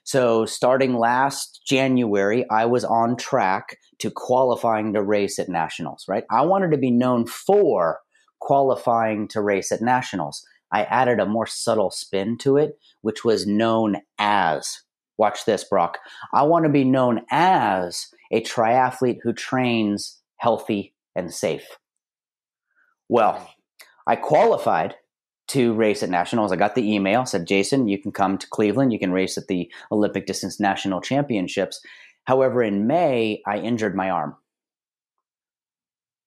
So 0.05 0.47
starting 0.47 0.95
last 0.95 1.61
January, 1.67 2.45
I 2.51 2.67
was 2.67 2.85
on 2.85 3.17
track 3.17 3.79
to 3.99 4.11
qualifying 4.11 4.93
to 4.95 5.03
race 5.03 5.39
at 5.39 5.49
nationals. 5.49 6.05
Right, 6.09 6.25
I 6.31 6.43
wanted 6.43 6.71
to 6.71 6.79
be 6.79 6.91
known 6.91 7.27
for 7.27 8.01
qualifying 8.41 9.29
to 9.29 9.41
race 9.41 9.73
at 9.73 9.83
nationals. 9.83 10.45
I 10.73 10.85
added 10.85 11.19
a 11.19 11.27
more 11.27 11.47
subtle 11.47 11.91
spin 11.91 12.39
to 12.39 12.57
it, 12.57 12.79
which 13.01 13.25
was 13.25 13.47
known 13.47 13.97
as. 14.19 14.83
Watch 15.17 15.45
this, 15.47 15.65
Brock. 15.65 15.99
I 16.33 16.43
want 16.43 16.65
to 16.65 16.71
be 16.71 16.85
known 16.85 17.23
as 17.31 18.07
a 18.31 18.43
triathlete 18.43 19.19
who 19.23 19.33
trains 19.33 20.21
healthy 20.37 20.95
and 21.17 21.33
safe. 21.33 21.67
Well, 23.09 23.51
I 24.07 24.17
qualified 24.17 24.95
to 25.49 25.73
race 25.75 26.03
at 26.03 26.11
nationals. 26.11 26.53
I 26.53 26.57
got 26.57 26.75
the 26.75 26.95
email, 26.95 27.27
said, 27.27 27.47
Jason, 27.47 27.89
you 27.89 28.01
can 28.01 28.13
come 28.13 28.39
to 28.39 28.47
Cleveland. 28.49 28.93
You 28.93 28.99
can 28.99 29.13
race 29.13 29.37
at 29.37 29.49
the 29.49 29.71
Olympic 29.91 30.27
Distance 30.27 30.61
National 30.61 31.01
Championships. 31.01 31.81
However, 32.25 32.63
in 32.63 32.87
May, 32.87 33.43
I 33.47 33.59
injured 33.59 33.97
my 33.97 34.11
arm. 34.11 34.37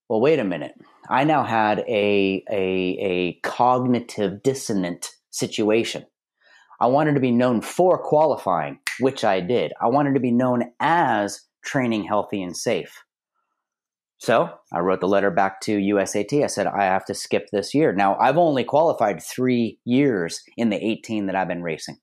Well, 0.09 0.21
wait 0.21 0.39
a 0.39 0.43
minute. 0.43 0.73
I 1.09 1.23
now 1.23 1.43
had 1.43 1.79
a, 1.87 2.43
a, 2.51 2.97
a 2.99 3.33
cognitive 3.43 4.43
dissonant 4.43 5.11
situation. 5.29 6.05
I 6.79 6.87
wanted 6.87 7.13
to 7.13 7.21
be 7.21 7.31
known 7.31 7.61
for 7.61 7.97
qualifying, 7.97 8.79
which 8.99 9.23
I 9.23 9.39
did. 9.39 9.71
I 9.79 9.87
wanted 9.87 10.15
to 10.15 10.19
be 10.19 10.31
known 10.31 10.71
as 10.79 11.41
training 11.63 12.03
healthy 12.03 12.41
and 12.41 12.57
safe. 12.57 13.03
So 14.21 14.51
I 14.71 14.81
wrote 14.81 14.99
the 14.99 15.07
letter 15.07 15.31
back 15.31 15.61
to 15.61 15.79
USAT. 15.79 16.43
I 16.43 16.47
said, 16.47 16.67
I 16.67 16.83
have 16.83 17.05
to 17.05 17.13
skip 17.15 17.49
this 17.51 17.73
year. 17.73 17.91
Now, 17.91 18.15
I've 18.19 18.37
only 18.37 18.63
qualified 18.63 19.19
three 19.19 19.79
years 19.83 20.43
in 20.57 20.69
the 20.69 20.77
18 20.77 21.25
that 21.25 21.35
I've 21.35 21.47
been 21.47 21.63
racing. 21.63 21.97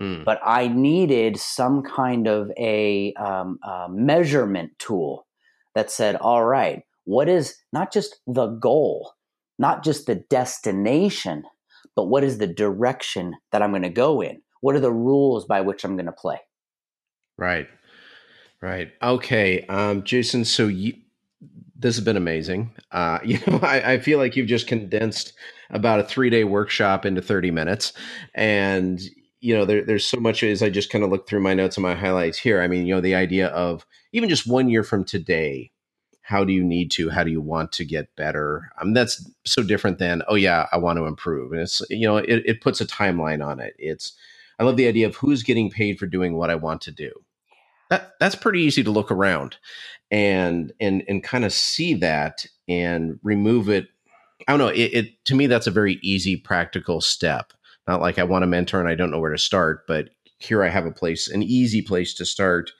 Mm. 0.00 0.24
But 0.24 0.40
I 0.44 0.66
needed 0.66 1.36
some 1.36 1.84
kind 1.84 2.26
of 2.26 2.50
a, 2.58 3.14
um, 3.14 3.60
a 3.62 3.86
measurement 3.88 4.72
tool 4.80 5.28
that 5.76 5.92
said, 5.92 6.16
all 6.16 6.44
right, 6.44 6.82
what 7.04 7.28
is 7.28 7.54
not 7.72 7.92
just 7.92 8.16
the 8.26 8.48
goal, 8.48 9.12
not 9.56 9.84
just 9.84 10.06
the 10.06 10.16
destination, 10.16 11.44
but 11.94 12.06
what 12.06 12.24
is 12.24 12.38
the 12.38 12.48
direction 12.48 13.32
that 13.52 13.62
I'm 13.62 13.70
going 13.70 13.82
to 13.82 13.90
go 13.90 14.20
in? 14.20 14.42
What 14.60 14.74
are 14.74 14.80
the 14.80 14.90
rules 14.90 15.44
by 15.44 15.60
which 15.60 15.84
I'm 15.84 15.94
going 15.94 16.06
to 16.06 16.12
play? 16.12 16.40
Right. 17.38 17.68
Right. 18.60 18.90
Okay. 19.00 19.64
Um, 19.66 20.02
Jason, 20.02 20.44
so 20.44 20.66
you, 20.66 20.94
this 21.84 21.96
has 21.96 22.04
been 22.04 22.16
amazing. 22.16 22.74
Uh, 22.92 23.18
you 23.24 23.38
know, 23.46 23.60
I, 23.62 23.92
I, 23.92 23.98
feel 23.98 24.18
like 24.18 24.36
you've 24.36 24.48
just 24.48 24.66
condensed 24.66 25.34
about 25.68 26.00
a 26.00 26.04
three 26.04 26.30
day 26.30 26.42
workshop 26.42 27.04
into 27.04 27.20
30 27.20 27.50
minutes. 27.50 27.92
And, 28.34 29.00
you 29.40 29.54
know, 29.54 29.66
there, 29.66 29.84
there's 29.84 30.06
so 30.06 30.18
much 30.18 30.42
as 30.42 30.62
I 30.62 30.70
just 30.70 30.88
kind 30.88 31.04
of 31.04 31.10
look 31.10 31.28
through 31.28 31.40
my 31.40 31.52
notes 31.52 31.76
and 31.76 31.82
my 31.82 31.94
highlights 31.94 32.38
here. 32.38 32.62
I 32.62 32.68
mean, 32.68 32.86
you 32.86 32.94
know, 32.94 33.02
the 33.02 33.14
idea 33.14 33.48
of 33.48 33.84
even 34.12 34.30
just 34.30 34.46
one 34.46 34.70
year 34.70 34.82
from 34.82 35.04
today, 35.04 35.72
how 36.22 36.42
do 36.42 36.54
you 36.54 36.64
need 36.64 36.90
to, 36.92 37.10
how 37.10 37.22
do 37.22 37.30
you 37.30 37.42
want 37.42 37.70
to 37.72 37.84
get 37.84 38.16
better? 38.16 38.70
Um, 38.80 38.94
that's 38.94 39.30
so 39.44 39.62
different 39.62 39.98
than, 39.98 40.22
oh 40.26 40.36
yeah, 40.36 40.66
I 40.72 40.78
want 40.78 40.96
to 40.98 41.04
improve. 41.04 41.52
And 41.52 41.60
it's, 41.60 41.82
you 41.90 42.06
know, 42.06 42.16
it, 42.16 42.42
it 42.46 42.60
puts 42.62 42.80
a 42.80 42.86
timeline 42.86 43.46
on 43.46 43.60
it. 43.60 43.74
It's, 43.78 44.14
I 44.58 44.64
love 44.64 44.78
the 44.78 44.88
idea 44.88 45.06
of 45.06 45.16
who's 45.16 45.42
getting 45.42 45.68
paid 45.68 45.98
for 45.98 46.06
doing 46.06 46.34
what 46.34 46.48
I 46.48 46.54
want 46.54 46.80
to 46.82 46.92
do 46.92 47.12
that 47.94 48.14
that's 48.18 48.34
pretty 48.34 48.60
easy 48.60 48.82
to 48.82 48.90
look 48.90 49.10
around 49.10 49.56
and 50.10 50.72
and 50.80 51.02
and 51.08 51.22
kind 51.22 51.44
of 51.44 51.52
see 51.52 51.94
that 51.94 52.46
and 52.68 53.18
remove 53.22 53.68
it. 53.68 53.86
I 54.48 54.52
don't 54.52 54.58
know 54.58 54.68
it, 54.68 54.92
it, 54.92 55.24
to 55.26 55.34
me 55.34 55.46
that's 55.46 55.66
a 55.66 55.72
very 55.72 55.98
easy 56.02 56.36
practical 56.36 57.00
step. 57.00 57.52
Not 57.86 58.00
like 58.00 58.18
i 58.18 58.24
want 58.24 58.44
a 58.44 58.46
mentor 58.46 58.80
and 58.80 58.88
i 58.88 58.94
don't 58.94 59.10
know 59.10 59.20
where 59.20 59.32
to 59.32 59.38
start 59.38 59.86
but 59.86 60.08
here 60.38 60.64
i 60.64 60.70
have 60.70 60.86
a 60.86 60.90
place 60.90 61.28
an 61.28 61.42
easy 61.42 61.82
place 61.82 62.14
to 62.14 62.24
start 62.24 62.72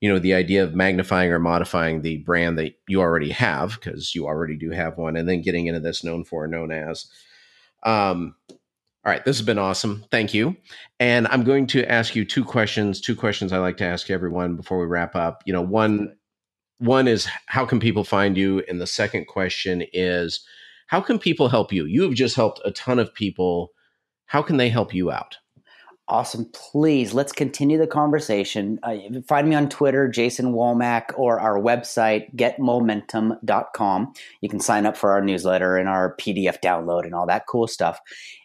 you 0.00 0.12
know 0.12 0.18
the 0.18 0.34
idea 0.34 0.64
of 0.64 0.74
magnifying 0.74 1.30
or 1.30 1.38
modifying 1.38 2.02
the 2.02 2.16
brand 2.18 2.58
that 2.58 2.74
you 2.88 3.00
already 3.00 3.30
have 3.30 3.74
because 3.74 4.12
you 4.12 4.26
already 4.26 4.56
do 4.56 4.70
have 4.70 4.98
one 4.98 5.16
and 5.16 5.28
then 5.28 5.40
getting 5.40 5.66
into 5.66 5.78
this 5.78 6.02
known 6.02 6.24
for 6.24 6.48
known 6.48 6.72
as. 6.72 7.06
Um 7.84 8.34
all 9.04 9.10
right, 9.10 9.24
this 9.24 9.38
has 9.38 9.46
been 9.46 9.58
awesome. 9.58 10.04
Thank 10.10 10.34
you. 10.34 10.56
And 10.98 11.26
I'm 11.28 11.42
going 11.42 11.66
to 11.68 11.90
ask 11.90 12.14
you 12.14 12.24
two 12.24 12.44
questions, 12.44 13.00
two 13.00 13.16
questions 13.16 13.52
I 13.52 13.58
like 13.58 13.78
to 13.78 13.86
ask 13.86 14.10
everyone 14.10 14.56
before 14.56 14.78
we 14.78 14.86
wrap 14.86 15.16
up. 15.16 15.42
You 15.46 15.54
know, 15.54 15.62
one 15.62 16.16
one 16.78 17.08
is 17.08 17.28
how 17.46 17.64
can 17.66 17.78
people 17.78 18.04
find 18.04 18.36
you 18.36 18.62
and 18.68 18.80
the 18.80 18.86
second 18.86 19.26
question 19.26 19.84
is 19.92 20.44
how 20.86 21.00
can 21.00 21.18
people 21.18 21.48
help 21.48 21.72
you? 21.72 21.84
You 21.84 22.02
have 22.02 22.14
just 22.14 22.36
helped 22.36 22.60
a 22.64 22.72
ton 22.72 22.98
of 22.98 23.14
people. 23.14 23.70
How 24.26 24.42
can 24.42 24.56
they 24.56 24.68
help 24.68 24.92
you 24.94 25.10
out? 25.10 25.36
Awesome. 26.10 26.46
Please, 26.46 27.14
let's 27.14 27.30
continue 27.30 27.78
the 27.78 27.86
conversation. 27.86 28.80
Uh, 28.82 28.96
find 29.28 29.48
me 29.48 29.54
on 29.54 29.68
Twitter, 29.68 30.08
Jason 30.08 30.52
Womack, 30.52 31.16
or 31.16 31.38
our 31.38 31.60
website, 31.60 32.34
getmomentum.com. 32.34 34.12
You 34.40 34.48
can 34.48 34.58
sign 34.58 34.86
up 34.86 34.96
for 34.96 35.12
our 35.12 35.20
newsletter 35.20 35.76
and 35.76 35.88
our 35.88 36.16
PDF 36.16 36.60
download 36.60 37.04
and 37.04 37.14
all 37.14 37.26
that 37.26 37.46
cool 37.46 37.68
stuff. 37.68 38.00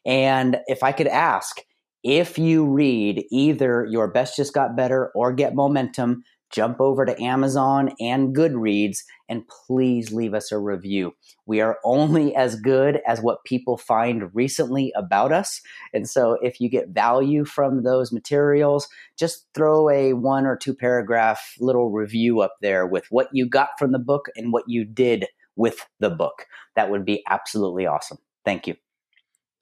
And 0.05 0.59
if 0.67 0.83
I 0.83 0.91
could 0.91 1.07
ask, 1.07 1.59
if 2.03 2.37
you 2.37 2.67
read 2.67 3.25
either 3.31 3.87
Your 3.89 4.09
Best 4.09 4.35
Just 4.35 4.53
Got 4.53 4.77
Better 4.77 5.07
or 5.15 5.33
Get 5.33 5.55
Momentum, 5.55 6.23
jump 6.51 6.79
over 6.79 7.05
to 7.05 7.21
Amazon 7.21 7.91
and 7.99 8.35
Goodreads 8.35 8.99
and 9.27 9.47
please 9.47 10.11
leave 10.11 10.33
us 10.33 10.51
a 10.51 10.59
review. 10.59 11.13
We 11.45 11.61
are 11.61 11.77
only 11.83 12.35
as 12.35 12.55
good 12.55 13.01
as 13.07 13.21
what 13.21 13.43
people 13.43 13.77
find 13.77 14.33
recently 14.33 14.93
about 14.95 15.31
us. 15.31 15.61
And 15.93 16.07
so 16.07 16.37
if 16.41 16.59
you 16.61 16.69
get 16.69 16.89
value 16.89 17.45
from 17.45 17.83
those 17.83 18.11
materials, 18.11 18.87
just 19.17 19.47
throw 19.53 19.89
a 19.89 20.13
one 20.13 20.45
or 20.45 20.55
two 20.55 20.73
paragraph 20.73 21.55
little 21.59 21.91
review 21.91 22.41
up 22.41 22.55
there 22.61 22.85
with 22.85 23.05
what 23.09 23.29
you 23.31 23.47
got 23.47 23.69
from 23.77 23.91
the 23.91 23.99
book 23.99 24.27
and 24.35 24.53
what 24.53 24.65
you 24.67 24.85
did 24.85 25.25
with 25.55 25.85
the 25.99 26.09
book. 26.09 26.45
That 26.75 26.89
would 26.89 27.05
be 27.05 27.23
absolutely 27.29 27.85
awesome. 27.85 28.17
Thank 28.43 28.67
you. 28.67 28.75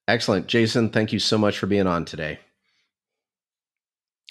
Excellent. 0.08 0.48
Jason, 0.48 0.90
thank 0.90 1.14
you 1.14 1.20
so 1.20 1.38
much 1.38 1.58
for 1.58 1.68
being 1.68 1.88
on 1.88 2.04
today. 2.04 2.40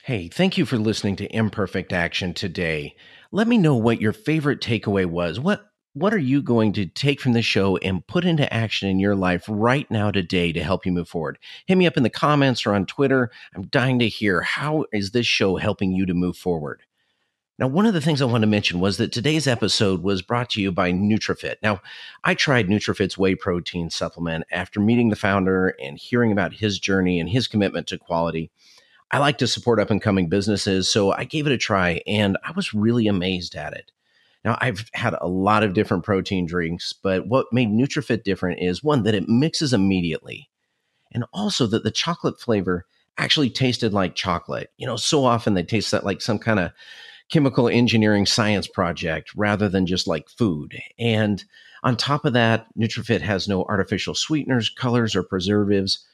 Hey, 0.04 0.26
thank 0.26 0.58
you 0.58 0.66
for 0.66 0.78
listening 0.78 1.14
to 1.16 1.32
Imperfect 1.32 1.92
Action 1.92 2.34
today. 2.34 2.96
Let 3.30 3.46
me 3.46 3.56
know 3.56 3.76
what 3.76 4.00
your 4.00 4.12
favorite 4.12 4.60
takeaway 4.60 5.06
was. 5.06 5.38
What 5.38 5.70
what 5.92 6.12
are 6.12 6.18
you 6.18 6.42
going 6.42 6.72
to 6.72 6.86
take 6.86 7.20
from 7.20 7.34
the 7.34 7.42
show 7.42 7.76
and 7.76 8.04
put 8.08 8.24
into 8.24 8.52
action 8.52 8.88
in 8.88 8.98
your 8.98 9.14
life 9.14 9.44
right 9.48 9.88
now 9.92 10.10
today 10.10 10.50
to 10.54 10.64
help 10.64 10.84
you 10.84 10.90
move 10.90 11.08
forward? 11.08 11.38
Hit 11.66 11.78
me 11.78 11.86
up 11.86 11.96
in 11.96 12.02
the 12.02 12.10
comments 12.10 12.66
or 12.66 12.74
on 12.74 12.84
Twitter. 12.84 13.30
I'm 13.54 13.68
dying 13.68 14.00
to 14.00 14.08
hear 14.08 14.40
how 14.40 14.86
is 14.92 15.12
this 15.12 15.26
show 15.26 15.56
helping 15.58 15.92
you 15.92 16.04
to 16.06 16.14
move 16.14 16.36
forward. 16.36 16.82
Now, 17.60 17.68
one 17.68 17.86
of 17.86 17.94
the 17.94 18.00
things 18.00 18.20
I 18.20 18.24
want 18.24 18.42
to 18.42 18.48
mention 18.48 18.80
was 18.80 18.96
that 18.96 19.12
today's 19.12 19.46
episode 19.46 20.02
was 20.02 20.20
brought 20.20 20.50
to 20.50 20.60
you 20.60 20.72
by 20.72 20.90
NutriFit. 20.90 21.58
Now, 21.62 21.80
I 22.24 22.34
tried 22.34 22.66
NutriFit's 22.66 23.16
whey 23.16 23.36
protein 23.36 23.88
supplement 23.88 24.46
after 24.50 24.80
meeting 24.80 25.10
the 25.10 25.16
founder 25.16 25.76
and 25.80 25.96
hearing 25.96 26.32
about 26.32 26.54
his 26.54 26.80
journey 26.80 27.20
and 27.20 27.28
his 27.28 27.46
commitment 27.46 27.86
to 27.86 27.98
quality. 27.98 28.50
I 29.12 29.18
like 29.18 29.38
to 29.38 29.46
support 29.46 29.78
up 29.78 29.90
and 29.90 30.00
coming 30.00 30.28
businesses, 30.28 30.90
so 30.90 31.12
I 31.12 31.24
gave 31.24 31.46
it 31.46 31.52
a 31.52 31.58
try 31.58 32.00
and 32.06 32.38
I 32.44 32.52
was 32.52 32.72
really 32.72 33.06
amazed 33.06 33.54
at 33.54 33.74
it. 33.74 33.92
Now, 34.44 34.58
I've 34.60 34.90
had 34.94 35.14
a 35.20 35.28
lot 35.28 35.62
of 35.62 35.74
different 35.74 36.04
protein 36.04 36.46
drinks, 36.46 36.92
but 36.92 37.28
what 37.28 37.52
made 37.52 37.68
NutriFit 37.68 38.24
different 38.24 38.60
is 38.60 38.82
one, 38.82 39.04
that 39.04 39.14
it 39.14 39.28
mixes 39.28 39.72
immediately, 39.72 40.48
and 41.12 41.24
also 41.32 41.66
that 41.68 41.84
the 41.84 41.90
chocolate 41.90 42.40
flavor 42.40 42.86
actually 43.18 43.50
tasted 43.50 43.92
like 43.92 44.14
chocolate. 44.14 44.72
You 44.78 44.86
know, 44.86 44.96
so 44.96 45.24
often 45.24 45.54
they 45.54 45.62
taste 45.62 45.90
that 45.90 46.04
like 46.04 46.20
some 46.22 46.38
kind 46.38 46.58
of 46.58 46.72
chemical 47.28 47.68
engineering 47.68 48.26
science 48.26 48.66
project 48.66 49.32
rather 49.36 49.68
than 49.68 49.86
just 49.86 50.06
like 50.06 50.28
food. 50.28 50.80
And 50.98 51.44
on 51.82 51.96
top 51.96 52.24
of 52.24 52.32
that, 52.32 52.66
NutriFit 52.76 53.20
has 53.20 53.46
no 53.46 53.64
artificial 53.64 54.14
sweeteners, 54.14 54.70
colors, 54.70 55.14
or 55.14 55.22
preservatives. 55.22 56.04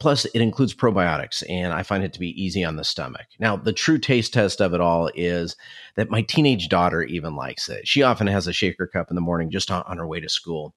Plus, 0.00 0.24
it 0.24 0.40
includes 0.40 0.74
probiotics, 0.74 1.42
and 1.46 1.74
I 1.74 1.82
find 1.82 2.02
it 2.02 2.14
to 2.14 2.18
be 2.18 2.42
easy 2.42 2.64
on 2.64 2.76
the 2.76 2.84
stomach. 2.84 3.26
Now, 3.38 3.56
the 3.56 3.74
true 3.74 3.98
taste 3.98 4.32
test 4.32 4.62
of 4.62 4.72
it 4.72 4.80
all 4.80 5.10
is 5.14 5.56
that 5.96 6.08
my 6.08 6.22
teenage 6.22 6.70
daughter 6.70 7.02
even 7.02 7.36
likes 7.36 7.68
it. 7.68 7.86
She 7.86 8.02
often 8.02 8.26
has 8.26 8.46
a 8.46 8.52
shaker 8.54 8.86
cup 8.86 9.10
in 9.10 9.14
the 9.14 9.20
morning 9.20 9.50
just 9.50 9.70
on, 9.70 9.82
on 9.82 9.98
her 9.98 10.06
way 10.06 10.18
to 10.18 10.28
school. 10.30 10.74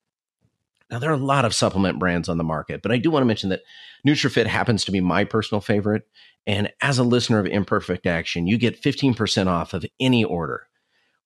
Now, 0.91 0.99
there 0.99 1.09
are 1.09 1.13
a 1.13 1.17
lot 1.17 1.45
of 1.45 1.55
supplement 1.55 1.99
brands 1.99 2.27
on 2.27 2.37
the 2.37 2.43
market, 2.43 2.81
but 2.81 2.91
I 2.91 2.97
do 2.97 3.09
want 3.09 3.23
to 3.23 3.27
mention 3.27 3.49
that 3.49 3.61
NutriFit 4.05 4.45
happens 4.45 4.83
to 4.83 4.91
be 4.91 4.99
my 4.99 5.23
personal 5.23 5.61
favorite. 5.61 6.03
And 6.45 6.73
as 6.81 6.99
a 6.99 7.03
listener 7.03 7.39
of 7.39 7.45
Imperfect 7.45 8.05
Action, 8.05 8.45
you 8.45 8.57
get 8.57 8.81
15% 8.81 9.47
off 9.47 9.73
of 9.73 9.85
any 10.01 10.25
order. 10.25 10.67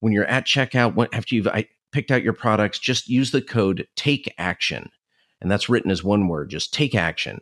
When 0.02 0.14
you're 0.14 0.26
at 0.26 0.45
checkout, 0.45 1.10
after 1.12 1.34
you've 1.34 1.50
picked 1.91 2.12
out 2.12 2.22
your 2.22 2.34
products, 2.34 2.78
just 2.78 3.10
use 3.10 3.32
the 3.32 3.41
code 3.41 3.88
TAKE 3.95 4.32
ACTION. 4.38 4.91
And 5.41 5.50
that's 5.50 5.68
written 5.68 5.89
as 5.89 6.04
one 6.04 6.28
word, 6.28 6.52
just 6.52 6.72
take 6.72 6.93
action 6.93 7.41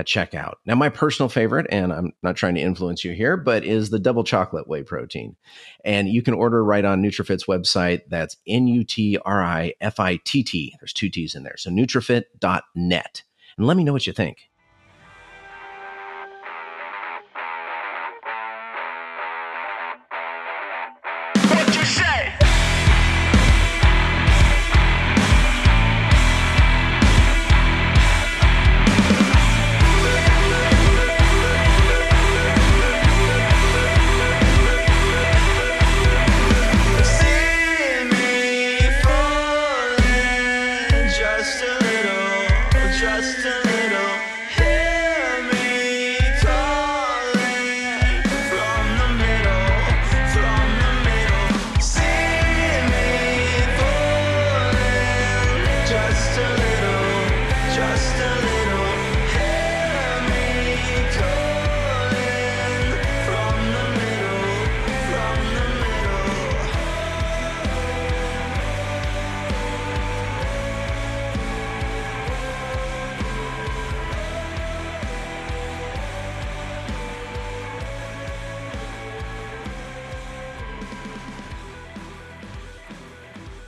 at 0.00 0.06
checkout. 0.06 0.54
Now, 0.66 0.74
my 0.74 0.88
personal 0.88 1.28
favorite, 1.28 1.66
and 1.70 1.92
I'm 1.92 2.12
not 2.22 2.34
trying 2.34 2.54
to 2.56 2.60
influence 2.60 3.04
you 3.04 3.12
here, 3.12 3.36
but 3.36 3.64
is 3.64 3.90
the 3.90 3.98
double 3.98 4.24
chocolate 4.24 4.66
whey 4.66 4.82
protein. 4.82 5.36
And 5.84 6.08
you 6.08 6.22
can 6.22 6.34
order 6.34 6.64
right 6.64 6.84
on 6.84 7.02
NutriFit's 7.02 7.44
website. 7.44 8.00
That's 8.08 8.36
N 8.46 8.66
U 8.66 8.82
T 8.82 9.18
R 9.24 9.42
I 9.42 9.74
F 9.80 10.00
I 10.00 10.16
T 10.24 10.42
T. 10.42 10.74
There's 10.80 10.92
two 10.92 11.10
T's 11.10 11.34
in 11.34 11.44
there. 11.44 11.56
So 11.56 11.70
nutrifitt.net. 11.70 13.22
And 13.56 13.66
let 13.66 13.76
me 13.76 13.84
know 13.84 13.92
what 13.92 14.06
you 14.06 14.12
think. 14.12 14.49